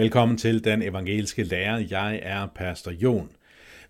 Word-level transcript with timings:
Velkommen 0.00 0.38
til 0.38 0.64
Den 0.64 0.82
Evangeliske 0.82 1.42
Lærer. 1.42 1.86
Jeg 1.90 2.20
er 2.22 2.46
Pastor 2.46 2.90
Jon. 2.90 3.30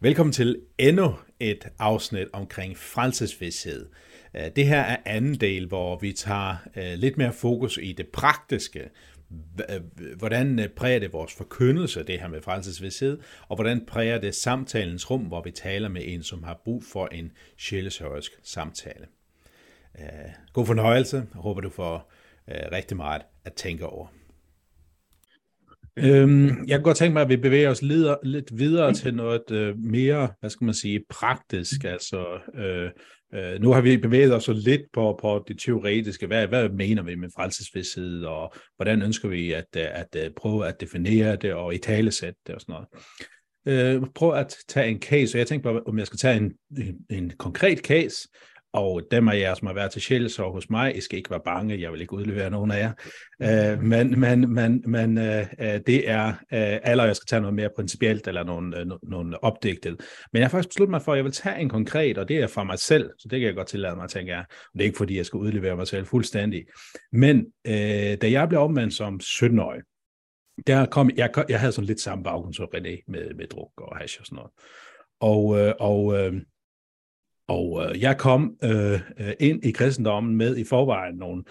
Velkommen 0.01 0.33
til 0.33 0.61
endnu 0.79 1.15
et 1.41 1.69
afsnit 1.79 2.29
omkring 2.33 2.77
frelsesvidshed. 2.77 3.87
Øh, 4.37 4.43
det 4.57 4.67
her 4.67 4.81
er 4.81 4.97
anden 5.05 5.35
del, 5.35 5.67
hvor 5.67 5.99
vi 5.99 6.13
tager 6.13 6.57
øh, 6.77 6.93
lidt 6.95 7.19
mere 7.19 7.33
fokus 7.33 7.79
i 7.83 7.93
det 7.93 8.09
praktiske. 8.09 8.91
Øh, 9.71 9.81
hvordan 10.17 10.71
præger 10.77 10.99
det 10.99 11.13
vores 11.13 11.35
forkyndelse, 11.35 12.03
det 12.03 12.21
her 12.21 12.29
med 12.29 12.43
frelsesvidshed, 12.43 13.19
og 13.49 13.57
hvordan 13.57 13.87
præger 13.87 14.19
det 14.19 14.35
samtalens 14.35 15.11
rum, 15.11 15.21
hvor 15.21 15.43
vi 15.43 15.51
taler 15.51 15.89
med 15.89 16.03
en, 16.05 16.23
som 16.23 16.43
har 16.43 16.61
brug 16.65 16.85
for 16.93 17.07
en 17.07 17.33
sjælesørgisk 17.59 18.33
samtale. 18.43 19.07
God 20.53 20.67
fornøjelse. 20.67 21.17
Jeg 21.17 21.41
håber, 21.41 21.61
du 21.61 21.71
får 21.71 22.13
rigtig 22.49 22.97
meget 22.97 23.23
at 23.45 23.53
tænke 23.53 23.87
over. 23.87 24.20
Øhm, 25.97 26.65
jeg 26.67 26.77
kunne 26.77 26.85
godt 26.85 26.97
tænke 26.97 27.13
mig, 27.13 27.23
at 27.23 27.29
vi 27.29 27.37
bevæger 27.37 27.71
os 27.71 27.83
lidt, 27.83 28.07
lidt 28.23 28.59
videre 28.59 28.95
til 28.95 29.15
noget 29.15 29.51
øh, 29.51 29.79
mere, 29.79 30.29
hvad 30.41 30.51
skal 30.51 30.65
man 30.65 30.75
sige, 30.75 31.05
praktisk. 31.11 31.85
Altså, 31.85 32.39
øh, 32.55 32.91
øh, 33.35 33.61
nu 33.61 33.73
har 33.73 33.81
vi 33.81 33.97
bevæget 33.97 34.35
os 34.35 34.49
lidt 34.49 34.83
på, 34.93 35.19
på 35.23 35.45
det 35.49 35.59
teoretiske. 35.61 36.27
Hvad, 36.27 36.47
hvad 36.47 36.69
mener 36.69 37.03
vi 37.03 37.15
med 37.15 37.29
frelsesvidshed, 37.37 38.25
og 38.25 38.53
hvordan 38.77 39.03
ønsker 39.03 39.29
vi 39.29 39.53
at, 39.53 39.67
øh, 39.77 39.87
at, 39.93 40.17
at 40.17 40.33
prøve 40.35 40.67
at 40.67 40.81
definere 40.81 41.37
det 41.37 41.55
og 41.55 41.75
i 41.75 41.79
talesætte 41.79 42.41
det 42.47 42.55
og 42.55 42.61
sådan 42.61 42.73
noget. 42.73 42.89
Øh, 43.67 44.03
prøv 44.15 44.35
at 44.35 44.57
tage 44.69 44.91
en 44.91 45.01
case, 45.01 45.37
og 45.37 45.39
jeg 45.39 45.47
tænkte 45.47 45.69
på, 45.69 45.79
om 45.87 45.99
jeg 45.99 46.07
skal 46.07 46.19
tage 46.19 46.37
en, 46.37 46.53
en, 46.79 46.97
en 47.11 47.33
konkret 47.39 47.79
case, 47.79 48.29
og 48.73 49.03
dem 49.11 49.29
af 49.29 49.39
jer, 49.39 49.55
som 49.55 49.67
har 49.67 49.75
været 49.75 49.91
til 49.91 50.03
sjælsår 50.03 50.53
hos 50.53 50.71
mig, 50.71 50.97
I 50.97 51.01
skal 51.01 51.19
ikke 51.19 51.31
være 51.31 51.41
bange, 51.45 51.81
jeg 51.81 51.93
vil 51.93 52.01
ikke 52.01 52.13
udlevere 52.13 52.51
nogen 52.51 52.71
af 52.71 52.79
jer. 52.79 52.93
Øh, 53.73 53.83
men 53.83 54.21
men, 54.21 54.55
men, 54.55 54.85
men 54.87 55.19
øh, 55.19 55.47
øh 55.61 55.81
det 55.87 56.11
er, 56.11 56.29
øh, 56.29 56.91
eller 56.91 57.05
jeg 57.05 57.17
skal 57.17 57.27
tage 57.27 57.41
noget 57.41 57.55
mere 57.55 57.71
principielt, 57.77 58.29
eller 58.29 58.45
nogle, 58.45 58.79
øh, 58.79 58.87
nogle 59.03 59.45
opdigtet. 59.45 60.01
Men 60.33 60.41
jeg 60.41 60.45
har 60.45 60.51
faktisk 60.51 60.69
besluttet 60.69 60.91
mig 60.91 61.03
for, 61.03 61.13
at 61.13 61.17
jeg 61.17 61.25
vil 61.25 61.33
tage 61.33 61.61
en 61.61 61.69
konkret, 61.69 62.19
og 62.19 62.29
det 62.29 62.37
er 62.37 62.47
fra 62.47 62.65
mig 62.65 62.79
selv, 62.79 63.11
så 63.19 63.29
det 63.29 63.41
kan 63.41 63.47
jeg 63.47 63.55
godt 63.55 63.69
tillade 63.69 63.97
mig 63.97 64.05
at 64.05 64.11
tænke 64.11 64.37
Og 64.39 64.45
det 64.73 64.81
er 64.81 64.85
ikke 64.85 64.99
fordi, 64.99 65.17
jeg 65.17 65.27
skal 65.27 65.39
udlevere 65.39 65.77
mig 65.77 65.87
selv 65.87 66.07
fuldstændig. 66.07 66.65
Men 67.13 67.47
øh, 67.67 68.17
da 68.23 68.31
jeg 68.31 68.49
blev 68.49 68.61
omvendt 68.61 68.95
som 68.95 69.21
17-årig, 69.25 69.81
der 70.67 70.87
kom, 70.87 71.11
jeg, 71.17 71.31
jeg 71.49 71.61
havde 71.61 71.73
sådan 71.73 71.87
lidt 71.87 72.01
samme 72.01 72.25
baggrund 72.25 72.55
som 72.55 72.69
René 72.75 73.05
med, 73.09 73.35
med 73.35 73.47
druk 73.47 73.81
og 73.81 73.97
hash 73.97 74.21
og 74.21 74.27
sådan 74.27 74.37
noget. 74.37 74.51
Og, 75.21 75.59
øh, 75.59 75.75
og 75.81 76.19
øh, 76.19 76.33
og 77.51 77.85
øh, 77.85 78.01
jeg 78.01 78.19
kom 78.19 78.57
øh, 78.65 79.01
øh, 79.21 79.33
ind 79.41 79.65
i 79.65 79.71
kristendommen 79.71 80.37
med 80.37 80.57
i 80.57 80.65
forvejen 80.65 81.15
nogle 81.15 81.45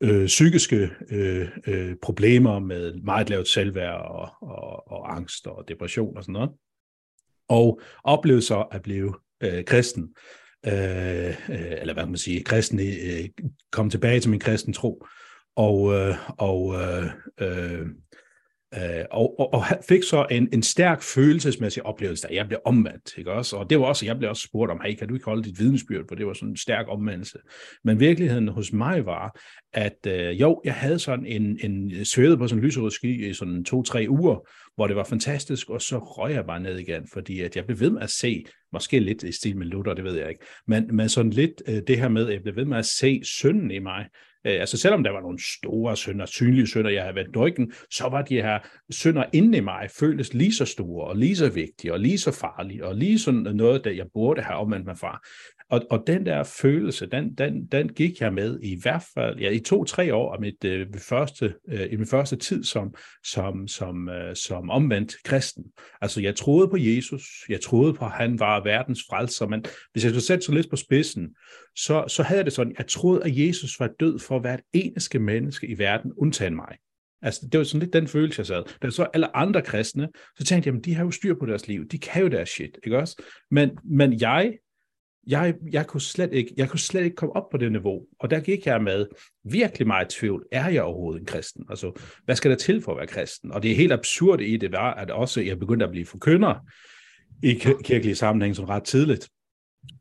øh, 0.00 0.26
psykiske 0.26 0.90
øh, 1.10 1.48
øh, 1.66 1.96
problemer 2.02 2.58
med 2.58 2.94
meget 2.94 3.30
lavt 3.30 3.48
selvværd 3.48 4.00
og, 4.00 4.28
og, 4.40 4.92
og 4.92 5.16
angst 5.16 5.46
og 5.46 5.64
depression 5.68 6.16
og 6.16 6.22
sådan 6.22 6.32
noget. 6.32 6.50
Og 7.48 7.80
oplevede 8.04 8.42
så 8.42 8.64
at 8.72 8.82
blive 8.82 9.14
øh, 9.40 9.64
kristen. 9.64 10.14
Øh, 10.66 11.28
øh, 11.28 11.72
eller 11.80 11.92
hvad 11.92 12.02
kan 12.02 12.10
man 12.10 12.18
sige, 12.18 12.44
kristen, 12.44 12.80
øh, 12.80 13.28
kom 13.72 13.90
tilbage 13.90 14.20
til 14.20 14.30
min 14.30 14.40
kristen 14.40 14.72
tro. 14.72 15.04
Og, 15.56 15.94
øh, 15.94 16.14
og 16.38 16.74
øh, 16.74 17.04
øh, 17.40 17.86
Øh, 18.74 19.04
og, 19.10 19.40
og, 19.40 19.54
og 19.54 19.62
fik 19.88 20.02
så 20.02 20.26
en, 20.30 20.48
en 20.52 20.62
stærk 20.62 21.02
følelsesmæssig 21.02 21.86
oplevelse, 21.86 22.28
da 22.28 22.34
jeg 22.34 22.46
blev 22.48 22.60
omvendt. 22.64 23.18
Ikke 23.18 23.32
også? 23.32 23.56
Og 23.56 23.70
det 23.70 23.80
var 23.80 23.86
også, 23.86 24.06
jeg 24.06 24.18
blev 24.18 24.30
også 24.30 24.42
spurgt 24.42 24.70
om, 24.70 24.80
hey, 24.84 24.94
kan 24.94 25.08
du 25.08 25.14
ikke 25.14 25.24
holde 25.24 25.42
dit 25.42 25.58
vidensbyrd, 25.58 26.04
for 26.08 26.14
det 26.14 26.26
var 26.26 26.32
sådan 26.32 26.48
en 26.48 26.56
stærk 26.56 26.86
omvendelse. 26.88 27.38
Men 27.84 28.00
virkeligheden 28.00 28.48
hos 28.48 28.72
mig 28.72 29.06
var, 29.06 29.38
at 29.72 30.06
øh, 30.06 30.40
jo, 30.40 30.60
jeg 30.64 30.74
havde 30.74 30.98
sådan 30.98 31.26
en, 31.26 31.58
en 31.62 31.92
øh, 31.92 32.04
svævet 32.04 32.38
på 32.38 32.48
sådan 32.48 32.58
en 32.58 32.64
lyserød 32.66 32.90
ski 32.90 33.28
i 33.28 33.32
sådan 33.32 33.64
to-tre 33.64 34.06
uger, 34.08 34.48
hvor 34.74 34.86
det 34.86 34.96
var 34.96 35.04
fantastisk, 35.04 35.70
og 35.70 35.82
så 35.82 35.98
røg 35.98 36.34
jeg 36.34 36.46
bare 36.46 36.60
ned 36.60 36.78
igen, 36.78 37.08
fordi 37.12 37.40
at 37.40 37.56
jeg 37.56 37.66
blev 37.66 37.80
ved 37.80 37.90
med 37.90 38.02
at 38.02 38.10
se, 38.10 38.44
måske 38.72 38.98
lidt 38.98 39.22
i 39.22 39.32
stil 39.32 39.56
med 39.56 39.66
Luther, 39.66 39.94
det 39.94 40.04
ved 40.04 40.16
jeg 40.16 40.28
ikke, 40.28 40.44
men, 40.66 40.96
men 40.96 41.08
sådan 41.08 41.30
lidt 41.30 41.62
øh, 41.68 41.82
det 41.86 41.98
her 41.98 42.08
med, 42.08 42.26
at 42.26 42.32
jeg 42.32 42.42
blev 42.42 42.56
ved 42.56 42.64
med 42.64 42.78
at 42.78 42.86
se 42.86 43.20
synden 43.24 43.70
i 43.70 43.78
mig, 43.78 44.06
Øh, 44.46 44.60
altså 44.60 44.78
selvom 44.78 45.04
der 45.04 45.10
var 45.10 45.20
nogle 45.20 45.38
store 45.58 45.96
sønder, 45.96 46.26
synlige 46.26 46.66
synder, 46.66 46.90
jeg 46.90 47.02
havde 47.02 47.14
været 47.14 47.36
ryggen, 47.36 47.72
så 47.90 48.08
var 48.08 48.22
de 48.22 48.34
her 48.34 48.58
synder 48.90 49.24
inde 49.32 49.58
i 49.58 49.60
mig 49.60 49.88
føltes 49.90 50.34
lige 50.34 50.54
så 50.54 50.64
store, 50.64 51.06
og 51.06 51.16
lige 51.16 51.36
så 51.36 51.48
vigtige, 51.50 51.92
og 51.92 52.00
lige 52.00 52.18
så 52.18 52.32
farlige, 52.32 52.86
og 52.86 52.94
lige 52.94 53.18
sådan 53.18 53.56
noget, 53.56 53.84
der 53.84 53.90
jeg 53.90 54.06
burde 54.14 54.42
have 54.42 54.58
omvendt 54.58 54.86
mig 54.86 54.98
fra. 54.98 55.20
Og, 55.70 55.86
og 55.90 56.04
den 56.06 56.26
der 56.26 56.42
følelse, 56.44 57.06
den, 57.06 57.34
den, 57.34 57.66
den 57.66 57.88
gik 57.88 58.20
jeg 58.20 58.34
med 58.34 58.60
i 58.62 58.80
hvert 58.82 59.02
fald 59.14 59.38
ja, 59.38 59.50
i 59.50 59.60
to-tre 59.60 60.14
år 60.14 60.34
af 60.34 60.40
mit, 60.40 60.64
øh, 60.64 60.86
første, 60.98 61.54
øh, 61.68 61.92
i 61.92 61.96
min 61.96 62.06
første 62.06 62.36
tid 62.36 62.64
som, 62.64 62.94
som, 63.24 63.68
som, 63.68 64.08
øh, 64.08 64.36
som 64.36 64.70
omvendt 64.70 65.14
kristen. 65.24 65.64
Altså 66.00 66.20
jeg 66.20 66.36
troede 66.36 66.68
på 66.68 66.76
Jesus, 66.76 67.22
jeg 67.48 67.60
troede 67.60 67.94
på, 67.94 68.04
at 68.04 68.10
han 68.10 68.38
var 68.38 68.64
verdens 68.64 69.00
frelser, 69.10 69.46
men 69.48 69.64
hvis 69.92 70.04
jeg 70.04 70.10
skulle 70.10 70.24
sætte 70.24 70.44
så 70.44 70.52
lidt 70.52 70.70
på 70.70 70.76
spidsen, 70.76 71.28
så, 71.76 72.04
så 72.08 72.22
havde 72.22 72.38
jeg 72.38 72.44
det 72.44 72.52
sådan, 72.52 72.74
jeg 72.78 72.86
troede, 72.86 73.24
at 73.24 73.36
Jesus 73.36 73.80
var 73.80 73.90
død 74.00 74.18
for 74.18 74.38
hvert 74.38 74.60
eneste 74.72 75.18
menneske 75.18 75.66
i 75.66 75.78
verden, 75.78 76.12
undtagen 76.16 76.56
mig. 76.56 76.76
Altså, 77.22 77.48
det 77.52 77.58
var 77.58 77.64
sådan 77.64 77.80
lidt 77.80 77.92
den 77.92 78.08
følelse, 78.08 78.40
jeg 78.40 78.46
sad. 78.46 78.62
Da 78.82 78.90
så 78.90 79.02
alle 79.02 79.36
andre 79.36 79.62
kristne, 79.62 80.08
så 80.38 80.44
tænkte 80.44 80.54
jeg, 80.54 80.66
jamen, 80.66 80.82
de 80.82 80.94
har 80.94 81.04
jo 81.04 81.10
styr 81.10 81.34
på 81.34 81.46
deres 81.46 81.68
liv. 81.68 81.88
De 81.88 81.98
kan 81.98 82.22
jo 82.22 82.28
deres 82.28 82.48
shit, 82.48 82.78
ikke 82.84 82.98
også? 82.98 83.22
Men, 83.50 83.70
men 83.84 84.20
jeg 84.20 84.52
jeg, 85.28 85.54
jeg, 85.72 85.86
kunne 85.86 86.00
slet 86.00 86.32
ikke, 86.32 86.54
jeg 86.56 86.68
kunne 86.68 86.80
slet 86.80 87.04
ikke 87.04 87.16
komme 87.16 87.36
op 87.36 87.50
på 87.50 87.56
det 87.56 87.72
niveau. 87.72 88.00
Og 88.20 88.30
der 88.30 88.40
gik 88.40 88.66
jeg 88.66 88.82
med 88.82 89.06
virkelig 89.44 89.86
meget 89.86 90.08
tvivl. 90.08 90.46
Er 90.52 90.68
jeg 90.68 90.82
overhovedet 90.82 91.20
en 91.20 91.26
kristen? 91.26 91.64
Altså, 91.70 91.92
hvad 92.24 92.36
skal 92.36 92.50
der 92.50 92.56
til 92.56 92.82
for 92.82 92.92
at 92.92 92.98
være 92.98 93.06
kristen? 93.06 93.52
Og 93.52 93.62
det 93.62 93.70
er 93.70 93.76
helt 93.76 93.92
absurd 93.92 94.40
i 94.40 94.56
det 94.56 94.72
var, 94.72 94.94
at 94.94 95.10
også 95.10 95.40
jeg 95.40 95.58
begyndte 95.58 95.84
at 95.84 95.90
blive 95.90 96.06
forkynder 96.06 96.54
i 97.42 97.54
kirkelige 97.84 98.14
sammenhæng 98.14 98.56
som 98.56 98.64
ret 98.64 98.84
tidligt. 98.84 99.28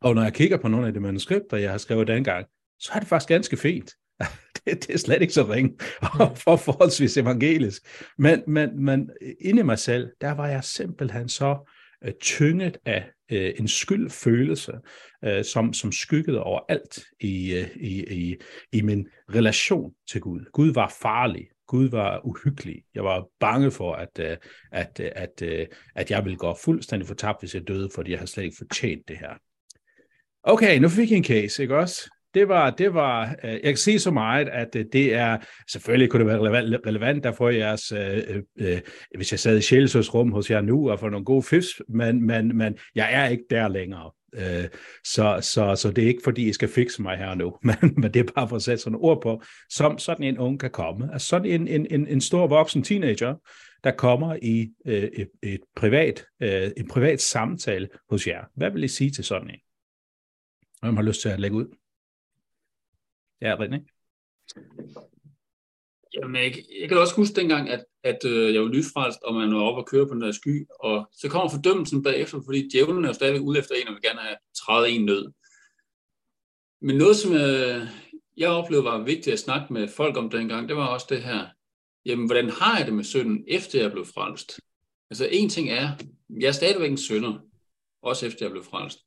Og 0.02 0.16
når 0.16 0.24
jeg 0.24 0.34
kigger 0.34 0.58
på 0.58 0.68
nogle 0.68 0.88
af 0.88 0.94
de 0.94 1.00
manuskripter, 1.00 1.58
jeg 1.58 1.72
har 1.72 1.78
skrevet 1.78 2.08
dengang, 2.08 2.46
så 2.80 2.92
er 2.96 3.00
det 3.00 3.08
faktisk 3.08 3.30
ganske 3.30 3.58
fint. 3.58 3.92
det, 4.56 4.88
det 4.88 4.90
er 4.90 4.98
slet 4.98 5.22
ikke 5.22 5.34
så 5.34 5.44
ringe 5.44 5.78
og 6.20 6.38
for 6.38 6.56
forholdsvis 6.56 7.18
evangelisk. 7.18 7.82
Men, 8.18 8.44
men, 8.48 8.86
men 8.86 9.10
inde 9.42 9.60
i 9.60 9.64
mig 9.64 9.80
selv, 9.80 10.10
der 10.22 10.32
var 10.32 10.48
jeg 10.48 10.64
simpelthen 10.64 11.30
så 11.30 11.74
øh, 12.04 12.14
tynget 12.22 12.78
af 12.86 13.10
øh, 13.32 13.54
en 13.60 13.68
skyldfølelse, 13.68 14.74
øh, 15.26 15.44
som, 15.44 15.74
som 15.74 15.92
skyggede 15.92 16.44
over 16.44 16.60
alt 16.70 17.00
i, 17.20 17.54
øh, 17.54 17.76
i, 17.76 18.14
i, 18.14 18.36
i 18.72 18.82
min 18.82 19.08
relation 19.36 19.94
til 20.12 20.22
Gud. 20.22 20.46
Gud 20.54 20.74
var 20.74 20.96
farlig. 21.02 21.48
Gud 21.68 21.90
var 21.90 22.26
uhyggelig. 22.26 22.84
Jeg 22.96 23.04
var 23.04 23.26
bange 23.40 23.72
for, 23.72 23.94
at, 23.94 24.20
øh, 24.20 24.38
at, 24.72 25.00
øh, 25.00 25.12
at, 25.16 25.42
at, 25.42 25.68
at 25.96 26.12
jeg 26.12 26.24
ville 26.26 26.38
gå 26.38 26.56
fuldstændig 26.64 27.08
fortabt, 27.08 27.42
hvis 27.42 27.56
jeg 27.56 27.68
døde, 27.68 27.90
fordi 27.96 28.12
jeg 28.12 28.20
har 28.20 28.26
slet 28.26 28.44
ikke 28.44 28.58
fortjent 28.58 29.08
det 29.08 29.18
her. 29.18 29.34
Okay, 30.44 30.80
nu 30.80 30.90
fik 30.90 31.12
jeg 31.12 31.18
en 31.18 31.24
case, 31.24 31.62
ikke 31.62 31.78
også? 31.78 32.10
Det 32.34 32.48
var, 32.48 32.70
det 32.70 32.94
var, 32.94 33.36
øh, 33.44 33.52
jeg 33.52 33.62
kan 33.64 33.78
sige 33.78 34.00
så 34.00 34.12
meget, 34.12 34.50
at 34.50 34.76
øh, 34.76 34.86
det 34.94 35.14
er, 35.14 35.38
selvfølgelig 35.72 36.10
kunne 36.10 36.20
det 36.20 36.28
være 36.28 36.40
relevant, 36.40 36.88
relevant 36.88 37.26
at 37.26 37.36
få 37.36 37.50
jeres, 37.50 37.92
øh, 37.92 38.18
øh, 38.28 38.42
øh 38.58 38.82
hvis 39.16 39.32
jeg 39.32 39.40
sad 39.40 39.58
i 39.58 39.62
Sjælsøs 39.62 40.14
rum 40.14 40.32
hos 40.32 40.52
jer 40.52 40.62
nu 40.62 40.92
og 40.92 41.00
få 41.00 41.10
nogle 41.10 41.26
gode 41.26 41.44
fifs, 41.44 41.82
men, 41.90 42.26
men, 42.26 42.58
men 42.58 42.78
jeg 42.96 43.14
er 43.14 43.28
ikke 43.28 43.44
der 43.50 43.68
længere. 43.68 44.12
Øh, 44.36 44.70
så, 45.06 45.40
så, 45.42 45.76
så 45.76 45.92
det 45.92 46.04
er 46.04 46.08
ikke 46.08 46.24
fordi, 46.24 46.50
I 46.50 46.54
skal 46.54 46.70
fikse 46.70 47.02
mig 47.02 47.18
her 47.18 47.36
nu, 47.36 47.58
men, 47.68 47.94
men 47.98 48.14
det 48.14 48.20
er 48.20 48.34
bare 48.36 48.50
for 48.50 48.56
at 48.56 48.62
sætte 48.62 48.84
sådan 48.84 48.96
et 48.96 49.02
ord 49.02 49.22
på, 49.22 49.42
som 49.70 49.98
sådan 49.98 50.26
en 50.26 50.38
ung 50.38 50.60
kan 50.60 50.72
komme. 50.72 51.14
Altså 51.14 51.28
sådan 51.28 51.52
en, 51.52 51.68
en, 51.68 51.88
en, 51.90 52.08
en 52.08 52.22
stor 52.22 52.48
voksen 52.48 52.84
teenager, 52.84 53.36
der 53.84 53.92
kommer 53.92 54.36
i 54.42 54.70
øh, 54.88 55.04
et, 55.04 55.30
et 55.44 55.60
privat, 55.76 56.26
øh, 56.42 56.72
en 56.78 56.88
privat 56.88 57.22
samtale 57.22 57.90
hos 58.10 58.28
jer. 58.28 58.44
Hvad 58.56 58.72
vil 58.72 58.84
I 58.84 58.88
sige 58.88 59.12
til 59.12 59.24
sådan 59.24 59.50
en? 59.50 59.60
Hvem 60.82 60.96
har 60.96 61.04
lyst 61.04 61.22
til 61.22 61.30
at 61.30 61.40
lægge 61.40 61.58
ud? 61.58 61.68
Ja, 63.42 63.56
René? 63.56 63.80
Jamen, 66.14 66.44
jeg, 66.44 66.56
jeg 66.82 66.90
kan 66.90 66.98
også 66.98 67.16
huske 67.16 67.36
dengang, 67.36 67.70
at, 67.70 67.86
at 68.04 68.26
øh, 68.26 68.54
jeg 68.54 68.62
var 68.62 68.68
nyfrelst, 68.68 69.20
og 69.24 69.34
man 69.34 69.54
var 69.54 69.62
oppe 69.62 69.82
og 69.82 69.88
køre 69.88 70.08
på 70.08 70.14
den 70.14 70.22
der 70.22 70.32
sky, 70.32 70.68
og 70.80 71.10
så 71.12 71.30
kommer 71.30 71.50
fordømmelsen 71.50 72.04
bagefter, 72.04 72.42
fordi 72.46 72.70
djævlen 72.70 73.04
er 73.04 73.10
jo 73.10 73.14
stadigvæk 73.14 73.42
ude 73.42 73.60
efter 73.60 73.76
en, 73.76 73.88
og 73.88 73.94
vil 73.94 74.02
gerne 74.02 74.20
have 74.20 74.38
træet 74.56 74.96
en 74.96 75.06
nød. 75.06 75.32
Men 76.82 76.98
noget, 76.98 77.16
som 77.16 77.34
jeg, 77.34 77.42
øh, 77.42 77.88
jeg 78.38 78.50
oplevede 78.50 78.86
var 78.86 79.04
vigtigt 79.04 79.34
at 79.34 79.40
snakke 79.40 79.74
med 79.74 79.88
folk 79.88 80.18
om 80.18 80.30
dengang, 80.30 80.70
det 80.70 80.78
var 80.78 80.88
også 80.88 81.08
det 81.10 81.24
her, 81.24 81.48
jamen, 82.06 82.26
hvordan 82.26 82.50
har 82.50 82.78
jeg 82.78 82.86
det 82.86 82.94
med 82.94 83.04
synden, 83.04 83.46
efter 83.48 83.82
jeg 83.82 83.92
blev 83.92 84.06
frelst? 84.06 84.60
Altså, 85.10 85.28
en 85.32 85.50
ting 85.50 85.70
er, 85.70 85.90
jeg 86.40 86.48
er 86.48 86.52
stadigvæk 86.52 86.92
en 86.92 86.98
synder, 86.98 87.40
også 88.02 88.26
efter 88.26 88.46
jeg 88.46 88.52
blev 88.52 88.64
frelst. 88.64 89.00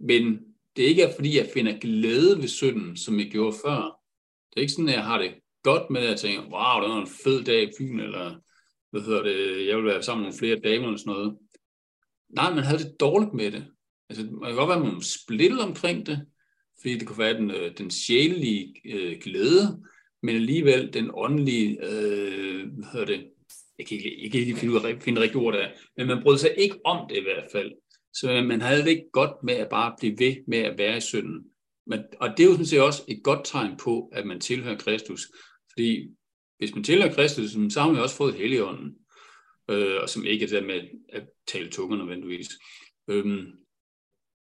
Men 0.00 0.49
det 0.76 0.82
ikke 0.82 1.02
er, 1.02 1.14
fordi 1.14 1.38
jeg 1.38 1.50
finder 1.54 1.78
glæde 1.78 2.38
ved 2.38 2.48
synden, 2.48 2.96
som 2.96 3.18
jeg 3.18 3.30
gjorde 3.30 3.56
før. 3.64 4.00
Det 4.50 4.56
er 4.56 4.60
ikke 4.60 4.72
sådan, 4.72 4.88
at 4.88 4.94
jeg 4.94 5.04
har 5.04 5.18
det 5.18 5.34
godt 5.62 5.90
med, 5.90 6.00
at 6.00 6.10
jeg 6.10 6.18
tænker, 6.18 6.40
wow, 6.40 6.82
det 6.82 6.90
var 6.90 7.00
en 7.00 7.14
fed 7.24 7.44
dag 7.44 7.62
i 7.62 7.72
byen, 7.78 8.00
eller 8.00 8.34
hvad 8.90 9.00
hedder 9.00 9.22
det, 9.22 9.66
jeg 9.66 9.76
vil 9.76 9.84
være 9.84 10.02
sammen 10.02 10.24
med 10.24 10.38
flere 10.38 10.60
damer 10.60 10.86
eller 10.86 10.98
sådan 10.98 11.12
noget. 11.12 11.38
Nej, 12.28 12.54
man 12.54 12.64
havde 12.64 12.82
det 12.82 13.00
dårligt 13.00 13.34
med 13.34 13.50
det. 13.50 13.66
Altså, 14.08 14.24
man 14.24 14.50
kan 14.50 14.56
godt 14.56 14.68
være, 14.68 14.78
at 14.78 14.92
man 14.92 15.02
splittet 15.02 15.60
omkring 15.60 16.06
det, 16.06 16.26
fordi 16.80 16.98
det 16.98 17.06
kunne 17.06 17.18
være 17.18 17.36
den, 17.36 17.50
øh, 17.50 17.78
den 17.78 17.90
sjælelige 17.90 18.74
øh, 18.84 19.18
glæde, 19.20 19.82
men 20.22 20.36
alligevel 20.36 20.92
den 20.92 21.10
åndelige, 21.14 21.78
øh, 21.84 22.68
hvad 22.72 22.92
hedder 22.92 23.06
det, 23.06 23.26
jeg 23.78 23.86
kan 23.86 23.96
ikke, 23.96 24.22
jeg 24.22 24.30
kan 24.30 24.40
ikke 24.40 24.56
finde, 24.56 24.74
ud 24.74 24.84
af, 24.84 25.02
finde 25.02 25.20
rigtig 25.20 25.36
ord 25.36 25.54
der, 25.54 25.68
men 25.96 26.06
man 26.06 26.22
brød 26.22 26.38
sig 26.38 26.54
ikke 26.58 26.76
om 26.84 27.08
det 27.08 27.16
i 27.16 27.22
hvert 27.22 27.44
fald. 27.52 27.72
Så 28.14 28.42
man 28.42 28.60
havde 28.60 28.82
det 28.82 28.90
ikke 28.90 29.10
godt 29.12 29.42
med 29.42 29.54
at 29.54 29.68
bare 29.68 29.94
blive 29.98 30.18
ved 30.18 30.36
med 30.46 30.58
at 30.58 30.78
være 30.78 30.96
i 30.96 31.00
synden. 31.00 31.50
Men, 31.86 32.00
og 32.20 32.28
det 32.28 32.40
er 32.40 32.44
jo 32.44 32.52
sådan 32.52 32.66
set 32.66 32.80
også 32.80 33.04
et 33.08 33.20
godt 33.24 33.40
tegn 33.44 33.76
på, 33.76 34.08
at 34.12 34.26
man 34.26 34.40
tilhører 34.40 34.78
Kristus. 34.78 35.28
Fordi 35.72 36.08
hvis 36.58 36.74
man 36.74 36.84
tilhører 36.84 37.14
Kristus, 37.14 37.50
så 37.50 37.80
har 37.80 37.92
man 37.92 38.02
også 38.02 38.16
fået 38.16 38.34
Helligånden, 38.34 38.96
øh, 39.70 40.02
og 40.02 40.08
som 40.08 40.24
ikke 40.24 40.44
er 40.44 40.48
der 40.48 40.66
med 40.66 40.88
at 41.08 41.28
tale 41.46 41.70
tunger 41.70 41.96
nødvendigvis. 41.96 42.48
Øhm, 43.10 43.46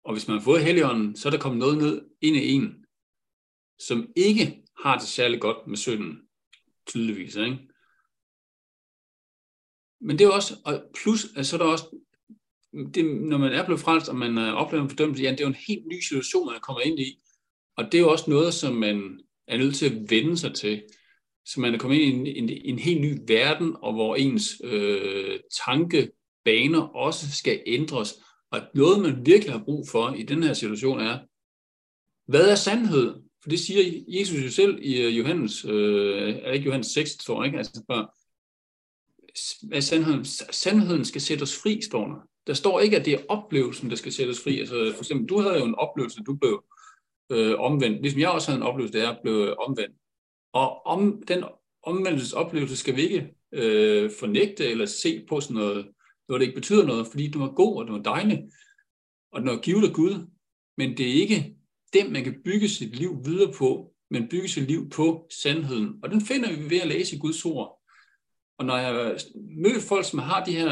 og 0.04 0.14
hvis 0.14 0.28
man 0.28 0.38
har 0.38 0.44
fået 0.44 0.64
Helligånden, 0.64 1.16
så 1.16 1.30
er 1.30 1.32
der 1.32 1.40
kommet 1.40 1.60
noget 1.60 1.78
ned 1.78 2.02
ind 2.22 2.36
i 2.36 2.52
en, 2.52 2.86
som 3.80 4.12
ikke 4.16 4.64
har 4.84 4.98
det 4.98 5.08
særlig 5.08 5.42
godt 5.42 5.68
med 5.68 5.78
synden, 5.78 6.22
tydeligvis. 6.88 7.36
Ikke? 7.36 7.58
Men 10.02 10.20
det 10.20 10.26
er 10.26 10.32
også, 10.32 10.54
og 10.66 10.92
plus, 11.02 11.20
så 11.20 11.56
er 11.56 11.58
der 11.58 11.72
også, 11.72 12.07
det, 12.94 13.06
når 13.06 13.38
man 13.38 13.54
er 13.54 13.66
blevet 13.66 13.82
frelst, 13.82 14.10
og 14.10 14.16
man 14.16 14.38
øh, 14.38 14.54
oplever 14.54 14.84
en 14.84 14.90
fordømmelse, 14.90 15.24
ja, 15.24 15.32
det 15.32 15.40
er 15.40 15.44
jo 15.44 15.50
en 15.50 15.66
helt 15.68 15.88
ny 15.88 16.00
situation, 16.00 16.46
man 16.46 16.62
kommer 16.62 16.82
ind 16.82 17.00
i. 17.00 17.20
Og 17.78 17.86
det 17.86 17.94
er 17.94 18.00
jo 18.00 18.12
også 18.12 18.30
noget, 18.30 18.54
som 18.54 18.76
man 18.76 19.20
er 19.48 19.58
nødt 19.58 19.76
til 19.76 19.86
at 19.86 20.10
vende 20.10 20.38
sig 20.38 20.54
til. 20.54 20.84
Så 21.46 21.60
man 21.60 21.74
er 21.74 21.78
kommet 21.78 21.98
ind 21.98 22.28
i 22.28 22.38
en, 22.38 22.50
en, 22.50 22.62
en 22.66 22.80
helt 22.80 23.02
ny 23.02 23.20
verden, 23.28 23.76
og 23.82 23.94
hvor 23.94 24.16
ens 24.16 24.62
øh, 24.64 25.40
tankebaner 25.66 26.82
også 26.82 27.32
skal 27.32 27.64
ændres. 27.66 28.14
Og 28.52 28.62
noget, 28.74 29.02
man 29.02 29.26
virkelig 29.26 29.54
har 29.54 29.64
brug 29.64 29.88
for 29.90 30.14
i 30.14 30.24
den 30.24 30.44
her 30.44 30.54
situation 30.54 31.00
er, 31.00 31.20
hvad 32.32 32.50
er 32.50 32.56
sandhed? 32.56 33.16
For 33.42 33.50
det 33.50 33.60
siger 33.60 34.04
Jesus 34.08 34.44
jo 34.44 34.52
selv 34.52 34.80
i 34.82 35.02
øh, 35.02 35.18
Johannes, 35.18 35.66
øh, 35.66 36.36
er 36.36 36.52
ikke 36.52 36.66
Johannes 36.66 36.88
6, 36.88 37.16
tror 37.16 37.44
jeg, 37.44 37.48
ikke? 37.48 37.58
Altså, 37.58 37.84
for, 37.86 38.14
sandheden, 39.82 40.26
sandheden 40.52 41.06
skal 41.06 41.22
sætte 41.22 41.44
os 41.44 41.58
fri, 41.62 41.82
står 41.82 42.08
der. 42.08 42.28
Der 42.48 42.54
står 42.54 42.80
ikke, 42.80 42.98
at 42.98 43.06
det 43.06 43.14
er 43.14 43.24
oplevelsen, 43.30 43.90
der 43.90 43.96
skal 43.96 44.12
sættes 44.12 44.44
fri. 44.44 44.60
Altså, 44.60 44.92
for 44.96 45.04
eksempel, 45.04 45.30
du 45.30 45.40
havde 45.40 45.60
jo 45.60 45.66
en 45.66 45.76
oplevelse, 45.76 46.24
du 46.24 46.36
blev 46.36 46.64
øh, 47.32 47.60
omvendt, 47.60 48.02
ligesom 48.02 48.22
jeg 48.22 48.30
også 48.30 48.52
havde 48.52 48.62
en 48.62 48.68
oplevelse, 48.68 48.98
der 48.98 49.06
jeg 49.06 49.18
blev 49.24 49.34
øh, 49.34 49.56
omvendt. 49.60 49.96
Og 50.54 50.86
om 50.86 51.24
den 51.28 51.44
omvendelsesoplevelse 51.84 52.78
skal 52.78 52.96
vi 52.96 53.02
ikke 53.02 53.34
øh, 53.52 54.12
fornægte 54.20 54.66
eller 54.66 54.86
se 54.86 55.26
på 55.30 55.42
sådan 55.42 55.56
noget, 55.56 55.88
noget, 56.30 56.40
der 56.42 56.48
ikke 56.48 56.60
betyder 56.60 56.86
noget, 56.86 57.08
fordi 57.08 57.32
du 57.32 57.40
var 57.40 57.52
god, 57.52 57.78
og 57.78 57.88
du 57.88 57.94
var 57.94 58.02
dejlig, 58.02 58.44
og 59.32 59.42
den 59.42 59.50
var 59.50 59.58
givet 59.58 59.88
af 59.88 59.94
Gud. 59.94 60.28
Men 60.78 60.98
det 60.98 61.10
er 61.10 61.22
ikke 61.22 61.56
det, 61.94 62.12
man 62.12 62.24
kan 62.24 62.42
bygge 62.46 62.70
sit 62.70 62.96
liv 62.96 63.26
videre 63.26 63.54
på, 63.54 63.94
men 64.12 64.28
bygge 64.28 64.48
sit 64.48 64.64
liv 64.64 64.90
på 64.90 65.28
sandheden. 65.44 66.00
Og 66.04 66.10
den 66.12 66.22
finder 66.22 66.56
vi 66.56 66.70
ved 66.70 66.82
at 66.82 66.88
læse 66.88 67.16
i 67.16 67.20
Guds 67.20 67.46
ord. 67.46 67.82
Og 68.58 68.66
når 68.66 68.78
jeg 68.78 69.18
møder 69.64 69.82
folk, 69.82 70.06
som 70.06 70.20
har 70.20 70.44
de 70.46 70.52
her 70.52 70.70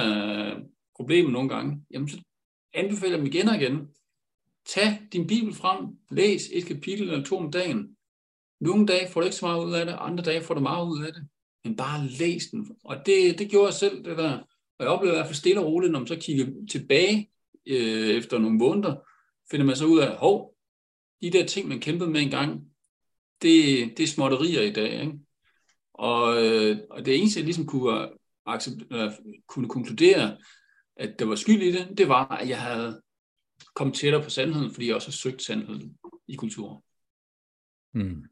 problemer 0.96 1.32
nogle 1.32 1.50
gange, 1.50 1.86
jamen 1.92 2.10
så 2.10 2.22
anbefaler 2.74 3.12
jeg 3.12 3.20
dem 3.20 3.28
igen 3.28 3.48
og 3.48 3.56
igen. 3.56 3.88
Tag 4.66 5.00
din 5.14 5.28
bibel 5.28 5.54
frem, 5.54 5.86
læs 6.12 6.50
et 6.54 6.66
kapitel 6.66 7.10
eller 7.10 7.26
to 7.26 7.38
om 7.38 7.52
dagen. 7.52 7.98
Nogle 8.60 8.88
dage 8.88 9.12
får 9.12 9.22
du 9.22 9.26
ikke 9.26 9.36
så 9.36 9.46
meget 9.46 9.66
ud 9.66 9.74
af 9.74 9.86
det, 9.86 9.96
andre 10.00 10.24
dage 10.24 10.42
får 10.42 10.54
du 10.54 10.60
meget 10.60 10.88
ud 10.88 11.06
af 11.06 11.14
det. 11.14 11.28
Men 11.64 11.76
bare 11.76 12.08
læs 12.08 12.48
den. 12.52 12.78
Og 12.84 12.96
det, 13.06 13.40
det 13.40 13.50
gjorde 13.50 13.66
jeg 13.66 13.74
selv, 13.74 14.04
det 14.04 14.18
der. 14.18 14.40
Og 14.80 14.86
jeg 14.86 14.88
oplevede 14.88 15.16
i 15.16 15.18
hvert 15.18 15.28
fald 15.28 15.36
stille 15.36 15.62
og 15.62 15.68
roligt, 15.68 15.92
når 15.92 16.00
man 16.00 16.08
så 16.08 16.16
kigger 16.16 16.46
tilbage 16.72 17.32
øh, 17.66 18.10
efter 18.10 18.38
nogle 18.38 18.58
måneder, 18.58 18.96
finder 19.52 19.66
man 19.66 19.76
så 19.76 19.86
ud 19.86 20.00
af, 20.00 20.18
hov, 20.18 20.56
de 21.22 21.30
der 21.32 21.46
ting, 21.46 21.68
man 21.68 21.80
kæmpede 21.80 22.10
med 22.10 22.22
engang, 22.22 22.62
det, 23.42 23.98
det 23.98 24.04
er 24.04 24.08
småtterier 24.08 24.62
i 24.62 24.74
dag. 24.74 25.02
Ikke? 25.02 25.20
Og, 25.94 26.46
øh, 26.46 26.78
og 26.90 27.06
det 27.06 27.20
eneste, 27.20 27.40
jeg 27.40 27.46
ligesom 27.46 27.66
kunne, 27.66 28.02
øh, 28.02 28.10
accept, 28.46 28.84
kunne 29.48 29.70
konkludere, 29.70 30.38
at 30.98 31.20
der 31.20 31.26
var 31.26 31.36
skyld 31.36 31.62
i 31.62 31.72
det, 31.72 31.98
det 31.98 32.10
var, 32.10 32.28
at 32.28 32.50
jeg 32.50 32.62
havde 32.62 33.02
kommet 33.76 33.96
tættere 33.96 34.24
på 34.24 34.30
sandheden, 34.30 34.72
fordi 34.74 34.88
jeg 34.88 34.96
også 34.96 35.08
har 35.08 35.12
søgt 35.12 35.42
sandheden 35.42 35.98
i 36.28 36.36
kulturen. 36.36 36.84
Mm. 37.94 38.24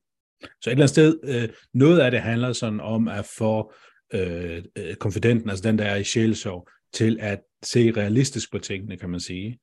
Så 0.62 0.69
et 0.69 0.71
eller 0.71 0.83
andet 0.83 0.89
sted, 0.89 1.19
øh, 1.24 1.50
noget 1.74 2.00
af 2.00 2.12
det 2.12 2.21
handler 2.21 2.54
sådan 2.54 2.80
om 2.80 3.07
at 3.07 3.25
få 3.38 3.74
øh, 4.13 4.63
øh 4.77 4.95
konfidenten, 4.95 5.50
altså 5.50 5.63
den, 5.63 5.77
der 5.77 5.86
er 5.86 5.95
i 5.95 6.04
sjælsov, 6.04 6.69
til 6.94 7.18
at 7.19 7.42
se 7.63 7.92
realistisk 7.92 8.51
på 8.51 8.60
tingene, 8.60 8.98
kan 8.98 9.10
man 9.10 9.19
sige. 9.19 9.60